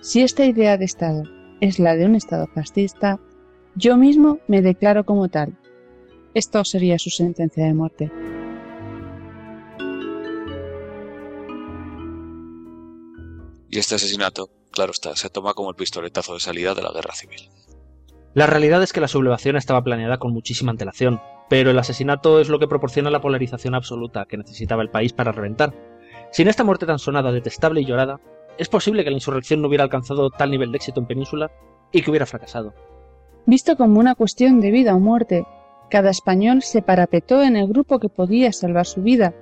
Si 0.00 0.22
esta 0.22 0.44
idea 0.46 0.76
de 0.76 0.84
Estado 0.84 1.24
es 1.60 1.80
la 1.80 1.96
de 1.96 2.06
un 2.06 2.14
Estado 2.14 2.46
fascista, 2.54 3.18
yo 3.74 3.96
mismo 3.96 4.38
me 4.46 4.62
declaro 4.62 5.04
como 5.04 5.28
tal. 5.28 5.56
Esto 6.38 6.64
sería 6.64 7.00
su 7.00 7.10
sentencia 7.10 7.64
de 7.64 7.74
muerte. 7.74 8.12
Y 13.68 13.76
este 13.76 13.96
asesinato, 13.96 14.48
claro 14.70 14.92
está, 14.92 15.16
se 15.16 15.30
toma 15.30 15.54
como 15.54 15.70
el 15.70 15.74
pistoletazo 15.74 16.34
de 16.34 16.38
salida 16.38 16.76
de 16.76 16.82
la 16.82 16.92
guerra 16.92 17.12
civil. 17.16 17.40
La 18.34 18.46
realidad 18.46 18.80
es 18.84 18.92
que 18.92 19.00
la 19.00 19.08
sublevación 19.08 19.56
estaba 19.56 19.82
planeada 19.82 20.18
con 20.18 20.32
muchísima 20.32 20.70
antelación, 20.70 21.20
pero 21.48 21.72
el 21.72 21.78
asesinato 21.80 22.38
es 22.38 22.48
lo 22.48 22.60
que 22.60 22.68
proporciona 22.68 23.10
la 23.10 23.20
polarización 23.20 23.74
absoluta 23.74 24.26
que 24.26 24.36
necesitaba 24.36 24.82
el 24.82 24.90
país 24.90 25.12
para 25.12 25.32
reventar. 25.32 25.74
Sin 26.30 26.46
esta 26.46 26.62
muerte 26.62 26.86
tan 26.86 27.00
sonada, 27.00 27.32
detestable 27.32 27.80
y 27.80 27.84
llorada, 27.84 28.20
es 28.58 28.68
posible 28.68 29.02
que 29.02 29.10
la 29.10 29.16
insurrección 29.16 29.60
no 29.60 29.66
hubiera 29.66 29.82
alcanzado 29.82 30.30
tal 30.30 30.52
nivel 30.52 30.70
de 30.70 30.76
éxito 30.76 31.00
en 31.00 31.08
Península 31.08 31.50
y 31.90 32.00
que 32.02 32.10
hubiera 32.10 32.26
fracasado. 32.26 32.74
Visto 33.44 33.76
como 33.76 33.98
una 33.98 34.14
cuestión 34.14 34.60
de 34.60 34.70
vida 34.70 34.94
o 34.94 35.00
muerte, 35.00 35.44
cada 35.90 36.10
español 36.10 36.62
se 36.62 36.82
parapetó 36.82 37.42
en 37.42 37.56
el 37.56 37.68
grupo 37.68 37.98
que 37.98 38.08
podía 38.08 38.52
salvar 38.52 38.86
su 38.86 39.02
vida. 39.02 39.34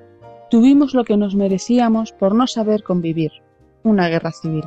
Tuvimos 0.50 0.94
lo 0.94 1.04
que 1.04 1.16
nos 1.16 1.34
merecíamos 1.34 2.12
por 2.12 2.34
no 2.34 2.46
saber 2.46 2.82
convivir, 2.82 3.32
una 3.82 4.08
guerra 4.08 4.30
civil. 4.30 4.64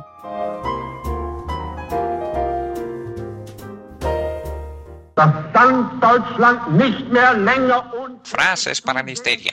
Frases 8.24 8.80
para 8.80 9.02
la 9.02 9.10
histeria. 9.10 9.52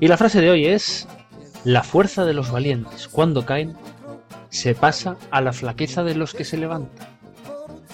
Y 0.00 0.08
la 0.08 0.16
frase 0.16 0.40
de 0.40 0.50
hoy 0.50 0.66
es, 0.66 1.06
la 1.64 1.82
fuerza 1.82 2.24
de 2.24 2.32
los 2.32 2.50
valientes 2.50 3.06
cuando 3.06 3.44
caen 3.44 3.76
se 4.48 4.74
pasa 4.74 5.16
a 5.30 5.42
la 5.42 5.52
flaqueza 5.52 6.02
de 6.02 6.14
los 6.14 6.32
que 6.32 6.46
se 6.46 6.56
levantan. 6.56 7.06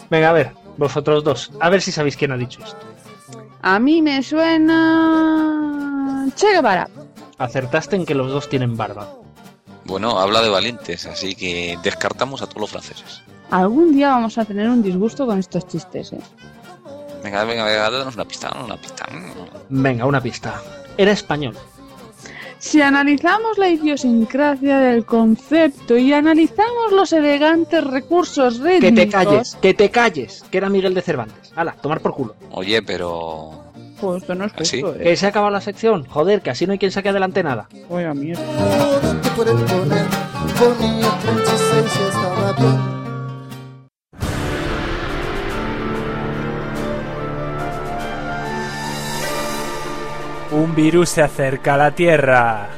Venga, 0.08 0.30
a 0.30 0.32
ver, 0.32 0.52
vosotros 0.76 1.24
dos, 1.24 1.50
a 1.60 1.68
ver 1.68 1.82
si 1.82 1.90
sabéis 1.90 2.16
quién 2.16 2.30
ha 2.30 2.36
dicho 2.36 2.62
esto. 2.62 2.78
A 3.62 3.80
mí 3.80 4.02
me 4.02 4.22
suena... 4.22 4.76
Che 6.36 6.52
Guevara. 6.52 6.88
Acertaste 7.38 7.96
en 7.96 8.06
que 8.06 8.14
los 8.14 8.30
dos 8.30 8.48
tienen 8.48 8.76
barba. 8.76 9.08
Bueno, 9.84 10.20
habla 10.20 10.42
de 10.42 10.48
valientes, 10.48 11.06
así 11.06 11.34
que 11.34 11.76
descartamos 11.82 12.40
a 12.40 12.46
todos 12.46 12.60
los 12.60 12.70
franceses. 12.70 13.22
Algún 13.50 13.92
día 13.92 14.10
vamos 14.10 14.38
a 14.38 14.44
tener 14.44 14.68
un 14.68 14.82
disgusto 14.82 15.26
con 15.26 15.40
estos 15.40 15.66
chistes, 15.66 16.12
¿eh? 16.12 16.20
Venga, 17.24 17.42
venga, 17.44 17.64
venga, 17.64 17.90
danos 17.90 18.14
una 18.14 18.24
pista, 18.24 18.48
danos 18.48 18.66
una 18.66 18.76
pista. 18.76 19.06
Venga, 19.68 20.06
una 20.06 20.20
pista. 20.20 20.62
Era 20.96 21.10
español. 21.10 21.56
Si 22.58 22.80
analizamos 22.80 23.58
la 23.58 23.68
idiosincrasia 23.68 24.78
del 24.78 25.04
concepto 25.04 25.96
y 25.96 26.12
analizamos 26.12 26.90
los 26.92 27.12
elegantes 27.12 27.84
recursos 27.84 28.58
Que 28.58 28.80
rítmicos... 28.80 28.94
te 28.96 29.08
calles, 29.08 29.58
que 29.60 29.74
te 29.74 29.90
calles, 29.90 30.44
que 30.50 30.58
era 30.58 30.68
Miguel 30.68 30.94
de 30.94 31.02
Cervantes. 31.02 31.52
Hala, 31.54 31.72
tomar 31.80 32.00
por 32.00 32.12
culo. 32.14 32.34
Oye, 32.50 32.82
pero... 32.82 33.62
Pues 34.00 34.22
esto 34.22 34.34
no 34.34 34.44
es 34.46 34.52
¿Ah, 34.54 34.64
sí? 34.64 34.82
justo, 34.82 34.96
¿eh? 35.00 35.04
Que 35.04 35.16
se 35.16 35.26
ha 35.26 35.28
acabado 35.30 35.50
la 35.52 35.60
sección. 35.60 36.04
Joder, 36.06 36.42
que 36.42 36.50
así 36.50 36.66
no 36.66 36.72
hay 36.72 36.78
quien 36.78 36.92
saque 36.92 37.08
adelante 37.10 37.42
nada. 37.42 37.68
Oiga, 37.88 38.12
mierda. 38.14 38.42
Un 50.56 50.74
virus 50.74 51.10
se 51.10 51.22
acerca 51.22 51.74
a 51.74 51.76
la 51.76 51.90
Tierra. 51.94 52.68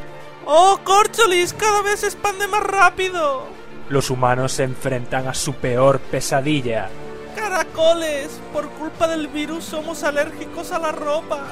¡Oh, 0.44 0.80
Corcholis! 0.82 1.52
¡Cada 1.52 1.82
vez 1.82 2.00
se 2.00 2.06
expande 2.06 2.48
más 2.48 2.62
rápido! 2.62 3.58
los 3.88 4.10
humanos 4.10 4.52
se 4.52 4.64
enfrentan 4.64 5.28
a 5.28 5.34
su 5.34 5.54
peor 5.54 5.98
pesadilla. 6.00 6.90
¡Caracoles! 7.34 8.40
Por 8.52 8.68
culpa 8.70 9.08
del 9.08 9.28
virus 9.28 9.64
somos 9.64 10.02
alérgicos 10.02 10.72
a 10.72 10.78
la 10.78 10.92
ropa. 10.92 11.46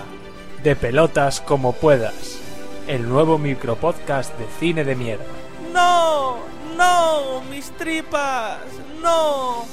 De 0.62 0.76
pelotas 0.76 1.40
como 1.40 1.72
puedas. 1.72 2.40
El 2.86 3.08
nuevo 3.08 3.38
micropodcast 3.38 4.36
de 4.38 4.46
cine 4.58 4.84
de 4.84 4.96
mierda. 4.96 5.24
¡No! 5.72 6.38
¡No! 6.76 7.40
¡Mis 7.50 7.70
tripas! 7.72 8.58
¡No! 9.00 9.64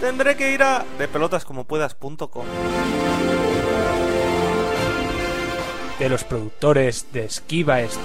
Tendré 0.00 0.36
que 0.36 0.52
ir 0.52 0.62
a 0.62 0.84
depelotascomopuedas.com. 0.98 2.44
De 6.00 6.08
los 6.08 6.24
productores 6.24 7.06
de 7.12 7.26
Esquiva 7.26 7.82
Esto. 7.82 8.00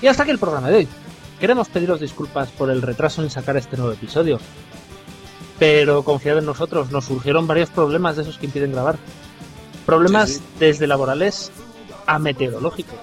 Y 0.00 0.06
hasta 0.06 0.22
aquí 0.22 0.30
el 0.30 0.38
programa 0.38 0.70
de 0.70 0.76
hoy. 0.76 0.88
Queremos 1.38 1.68
pediros 1.68 2.00
disculpas 2.00 2.48
por 2.48 2.70
el 2.70 2.80
retraso 2.80 3.22
en 3.22 3.28
sacar 3.28 3.58
este 3.58 3.76
nuevo 3.76 3.92
episodio. 3.92 4.40
Pero 5.58 6.02
confiad 6.02 6.38
en 6.38 6.46
nosotros, 6.46 6.90
nos 6.90 7.04
surgieron 7.04 7.46
varios 7.46 7.68
problemas 7.68 8.16
de 8.16 8.22
esos 8.22 8.38
que 8.38 8.46
impiden 8.46 8.72
grabar. 8.72 8.98
Problemas 9.88 10.28
Sí, 10.28 10.34
sí. 10.36 10.42
desde 10.58 10.86
laborales 10.86 11.50
a 12.06 12.18
meteorológicos. 12.18 12.98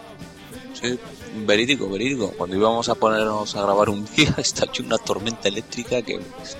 Sí, 0.79 0.99
verídico, 1.47 1.89
verídico. 1.89 2.31
Cuando 2.37 2.55
íbamos 2.55 2.87
a 2.89 2.93
ponernos 2.93 3.55
a 3.55 3.63
grabar 3.63 3.89
un 3.89 4.05
día, 4.15 4.33
estalló 4.37 4.85
una 4.85 4.99
tormenta 4.99 5.47
eléctrica 5.47 6.03
que 6.03 6.19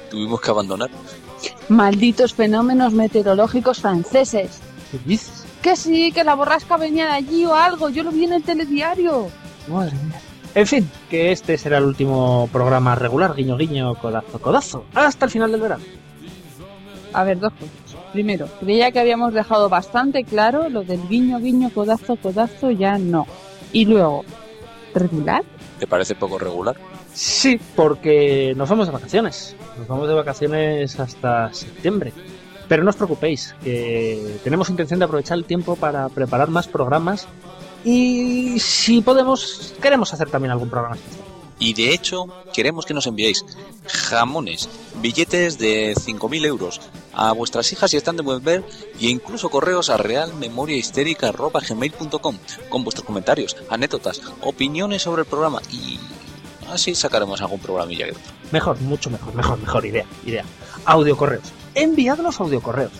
tuvimos 0.09 0.41
que 0.41 0.49
abandonar. 0.49 0.89
Malditos 1.69 2.33
fenómenos 2.33 2.91
meteorológicos 2.93 3.81
franceses. 3.81 4.61
¿Qué 4.91 4.99
dices? 5.05 5.43
Que 5.61 5.75
sí, 5.75 6.11
que 6.11 6.23
la 6.23 6.33
borrasca 6.33 6.75
venía 6.77 7.05
de 7.05 7.11
allí 7.11 7.45
o 7.45 7.53
algo. 7.53 7.89
Yo 7.89 8.01
lo 8.01 8.11
vi 8.11 8.23
en 8.25 8.33
el 8.33 8.41
telediario. 8.43 9.27
Madre 9.67 9.91
mía. 10.07 10.19
En 10.55 10.65
fin, 10.65 10.89
que 11.07 11.31
este 11.33 11.55
será 11.59 11.77
el 11.77 11.83
último 11.83 12.49
programa 12.51 12.95
regular, 12.95 13.35
guiño 13.35 13.57
guiño, 13.57 13.93
codazo 13.95 14.39
codazo, 14.41 14.85
hasta 14.95 15.25
el 15.25 15.31
final 15.31 15.51
del 15.51 15.61
verano. 15.61 15.83
A 17.13 17.23
ver, 17.23 17.39
dos 17.39 17.51
cosas. 17.53 17.69
Primero, 18.15 18.47
creía 18.61 18.93
que 18.93 18.99
habíamos 19.01 19.33
dejado 19.33 19.67
bastante 19.67 20.23
claro 20.23 20.69
lo 20.69 20.83
del 20.83 21.05
guiño, 21.09 21.37
guiño, 21.37 21.69
codazo, 21.69 22.15
codazo, 22.15 22.71
ya 22.71 22.97
no. 22.97 23.27
Y 23.73 23.83
luego, 23.83 24.23
¿regular? 24.93 25.43
¿Te 25.79 25.85
parece 25.85 26.15
poco 26.15 26.37
regular? 26.39 26.77
Sí, 27.13 27.59
porque 27.75 28.53
nos 28.55 28.69
vamos 28.69 28.87
de 28.87 28.93
vacaciones. 28.93 29.57
Nos 29.77 29.89
vamos 29.89 30.07
de 30.07 30.13
vacaciones 30.13 30.97
hasta 30.97 31.53
septiembre. 31.53 32.13
Pero 32.69 32.85
no 32.85 32.91
os 32.91 32.95
preocupéis, 32.95 33.53
que 33.61 34.37
tenemos 34.45 34.69
intención 34.69 34.99
de 34.99 35.03
aprovechar 35.03 35.37
el 35.37 35.43
tiempo 35.43 35.75
para 35.75 36.07
preparar 36.07 36.47
más 36.47 36.69
programas 36.69 37.27
y 37.83 38.57
si 38.61 39.01
podemos, 39.01 39.73
queremos 39.81 40.13
hacer 40.13 40.29
también 40.29 40.53
algún 40.53 40.69
programa 40.69 40.95
especial. 40.95 41.34
Y 41.59 41.73
de 41.73 41.93
hecho, 41.93 42.27
queremos 42.53 42.85
que 42.85 42.93
nos 42.93 43.07
enviéis 43.07 43.43
jamones, 43.87 44.69
billetes 45.01 45.57
de 45.57 45.95
5.000 45.95 46.45
euros 46.45 46.81
a 47.13 47.31
vuestras 47.31 47.71
hijas 47.71 47.91
si 47.91 47.97
están 47.97 48.17
de 48.17 48.23
buen 48.23 48.43
ver 48.43 48.65
y 48.99 49.09
incluso 49.09 49.49
correos 49.49 49.89
a 49.89 49.95
realmemoriahistérica.gmail.com 49.97 52.37
con 52.69 52.83
vuestros 52.83 53.05
comentarios, 53.05 53.55
anécdotas, 53.69 54.21
opiniones 54.41 55.03
sobre 55.03 55.21
el 55.21 55.27
programa 55.27 55.61
y 55.71 55.97
así 56.69 56.93
sacaremos 56.93 57.41
algún 57.41 57.59
programilla. 57.59 58.07
Mejor, 58.51 58.81
mucho 58.81 59.09
mejor, 59.09 59.33
mejor, 59.33 59.57
mejor 59.59 59.85
idea, 59.85 60.05
idea. 60.25 60.43
Audio 60.85 61.15
correos. 61.15 61.45
Enviad 61.73 62.19
los 62.19 62.41
audio 62.41 62.61
correos. 62.61 62.91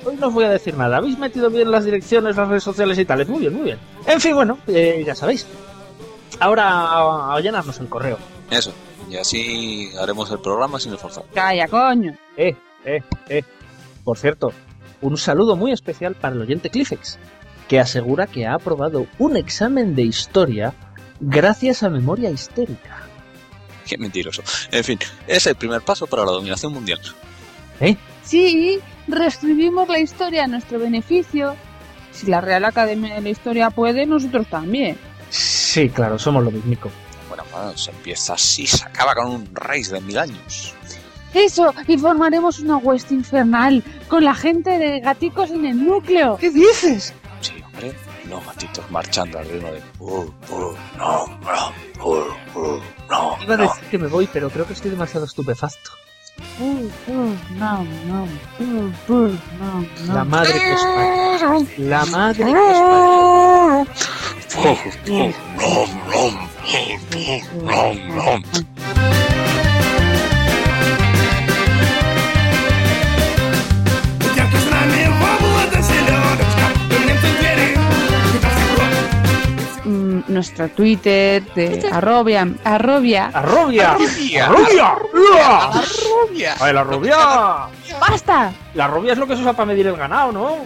Hoy 0.06 0.18
no 0.18 0.28
os 0.28 0.34
voy 0.34 0.44
a 0.44 0.50
decir 0.50 0.76
nada. 0.76 0.98
Habéis 0.98 1.18
metido 1.18 1.50
bien 1.50 1.72
las 1.72 1.86
direcciones, 1.86 2.36
las 2.36 2.50
redes 2.50 2.64
sociales 2.64 3.00
y 3.00 3.06
tales. 3.06 3.30
Muy 3.30 3.40
bien, 3.40 3.54
muy 3.54 3.64
bien. 3.64 3.78
En 4.06 4.20
fin, 4.20 4.36
bueno, 4.36 4.58
eh, 4.68 5.02
ya 5.06 5.16
sabéis. 5.16 5.48
Ahora 6.42 6.68
a, 6.70 7.36
a 7.36 7.40
llenarnos 7.40 7.80
el 7.80 7.88
correo. 7.88 8.18
Eso. 8.52 8.74
Y 9.10 9.16
así 9.16 9.92
haremos 9.98 10.30
el 10.32 10.40
programa 10.40 10.78
sin 10.78 10.94
esforzar. 10.94 11.24
Calla, 11.34 11.70
coño. 11.70 12.14
Eh, 12.36 12.54
eh, 12.84 13.02
eh. 13.30 13.44
Por 14.04 14.18
cierto, 14.18 14.52
un 15.02 15.18
saludo 15.18 15.56
muy 15.56 15.72
especial 15.72 16.16
para 16.16 16.36
el 16.36 16.42
oyente 16.42 16.70
Clifex, 16.70 17.18
que 17.68 17.80
asegura 17.80 18.28
que 18.28 18.46
ha 18.46 18.56
aprobado 18.56 19.08
un 19.18 19.38
examen 19.38 19.96
de 19.96 20.04
historia 20.04 20.74
gracias 21.20 21.84
a 21.84 21.90
memoria 21.90 22.30
histérica. 22.30 23.04
Qué 23.88 23.98
mentiroso. 23.98 24.44
En 24.72 24.84
fin, 24.84 25.00
es 25.28 25.48
el 25.48 25.56
primer 25.56 25.82
paso 25.82 26.06
para 26.08 26.26
la 26.26 26.32
dominación 26.32 26.74
mundial. 26.74 27.00
¿Eh? 27.80 27.96
Sí, 28.24 28.80
reescribimos 29.08 29.88
la 29.88 30.00
historia 30.00 30.44
a 30.44 30.48
nuestro 30.48 30.80
beneficio. 30.80 31.56
Si 32.12 32.28
la 32.28 32.42
Real 32.42 32.66
Academia 32.66 33.16
de 33.16 33.22
la 33.22 33.30
Historia 33.30 33.70
puede, 33.70 34.06
nosotros 34.06 34.48
también. 34.48 34.98
Sí, 35.30 35.90
claro, 35.90 36.20
somos 36.20 36.44
lo 36.44 36.52
mismico. 36.52 36.92
Bueno, 37.28 37.44
bueno, 37.52 37.78
se 37.78 37.92
empieza 37.92 38.34
así, 38.34 38.68
se 38.68 38.84
acaba 38.84 39.16
con 39.16 39.28
un 39.28 39.50
rey 39.56 39.84
de 39.84 40.02
mil 40.02 40.18
años. 40.18 40.76
Eso, 41.34 41.74
y 41.88 41.98
formaremos 41.98 42.60
una 42.60 42.78
West 42.78 43.12
infernal 43.12 43.84
con 44.08 44.24
la 44.24 44.34
gente 44.34 44.72
de 44.78 45.00
gaticos 45.00 45.52
en 45.52 45.66
el 45.66 45.86
núcleo. 45.86 46.38
¿Qué 46.38 46.50
dices? 46.50 47.14
Sí, 47.42 47.54
hombre, 47.66 47.94
los 48.28 48.46
gatitos 48.46 48.90
marchando 48.90 49.40
al 49.40 49.48
ritmo 49.48 49.68
de... 49.70 49.82
Uh, 50.00 50.22
uh, 50.22 50.76
no, 50.98 51.28
no, 51.28 51.74
uh, 52.06 52.80
no, 53.10 53.38
Iba 53.44 53.54
a 53.54 53.58
decir 53.58 53.84
que 53.92 53.98
me 53.98 54.08
voy, 54.08 54.28
pero 54.32 54.50
creo 54.50 54.66
que 54.66 54.74
estoy 54.74 54.92
demasiado 54.92 55.26
estupefacto. 55.26 55.92
No, 56.60 57.36
no, 57.58 57.84
no, 58.08 58.28
no. 59.08 60.14
La 60.14 60.24
madre 60.24 60.54
que 60.54 60.74
es 60.74 60.82
parió. 60.82 61.68
La 61.78 62.06
madre 62.06 62.46
que 62.46 62.52
es 62.52 62.80
parió. 68.98 69.19
Nuestro 80.60 80.76
Twitter 80.76 81.44
de 81.54 81.90
arrobia, 81.92 82.48
arrobia. 82.64 83.28
¡Arrobia! 83.34 83.92
Arrobia. 83.94 84.46
¡Arrobia! 85.68 86.56
¡Ay, 86.60 86.74
la 86.74 86.84
rubia! 86.84 87.16
¡Basta! 88.00 88.52
La 88.74 88.88
rubia 88.88 89.14
es 89.14 89.20
lo 89.20 89.28
que 89.28 89.36
se 89.36 89.42
usa 89.42 89.54
para 89.54 89.68
medir 89.68 89.88
el 89.88 89.96
ganado, 89.96 90.32
¿no? 90.32 90.58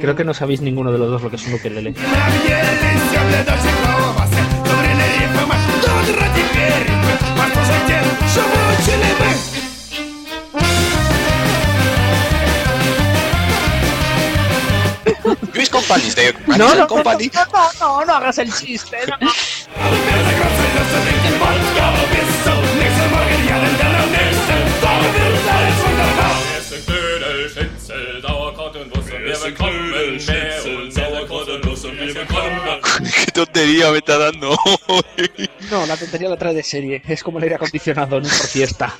Creo 0.00 0.16
que 0.16 0.24
no 0.24 0.32
sabéis 0.32 0.60
ninguno 0.62 0.92
de 0.92 0.98
los 0.98 1.10
dos 1.10 1.22
lo 1.22 1.30
que 1.30 1.36
es 1.36 1.46
un 1.46 1.54
ukelele. 1.54 1.94
Luis 15.54 15.68
Company 15.70 16.10
de 16.10 16.34
No, 16.56 16.74
no, 16.74 16.86
Company. 16.86 17.30
no, 17.34 17.44
no, 17.52 17.70
no, 17.80 18.04
no 18.04 18.14
hagas 18.14 18.38
el 18.38 18.52
chiste. 18.54 18.96
no. 19.20 19.28
Wir 29.28 30.97
tontería 33.44 33.90
me 33.92 33.98
está 33.98 34.18
dando. 34.18 34.56
No, 35.70 35.86
la 35.86 35.96
tontería 35.96 36.28
la 36.28 36.36
trae 36.36 36.54
de 36.54 36.62
serie. 36.62 37.02
Es 37.06 37.22
como 37.22 37.38
el 37.38 37.44
aire 37.44 37.54
acondicionado, 37.56 38.20
no 38.20 38.28
por 38.28 38.46
fiesta. 38.48 38.94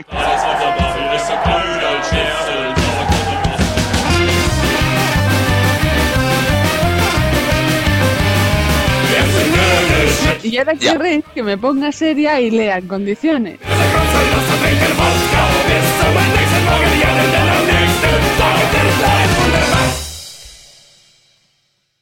Y 10.43 10.57
ahora 10.57 10.73
Ya. 10.75 10.93
querréis 10.93 11.25
que 11.35 11.43
me 11.43 11.59
ponga 11.59 11.93
seria 11.93 12.41
y 12.41 12.51
lea 12.51 12.79
en 12.79 12.89
condiciones. 12.89 13.59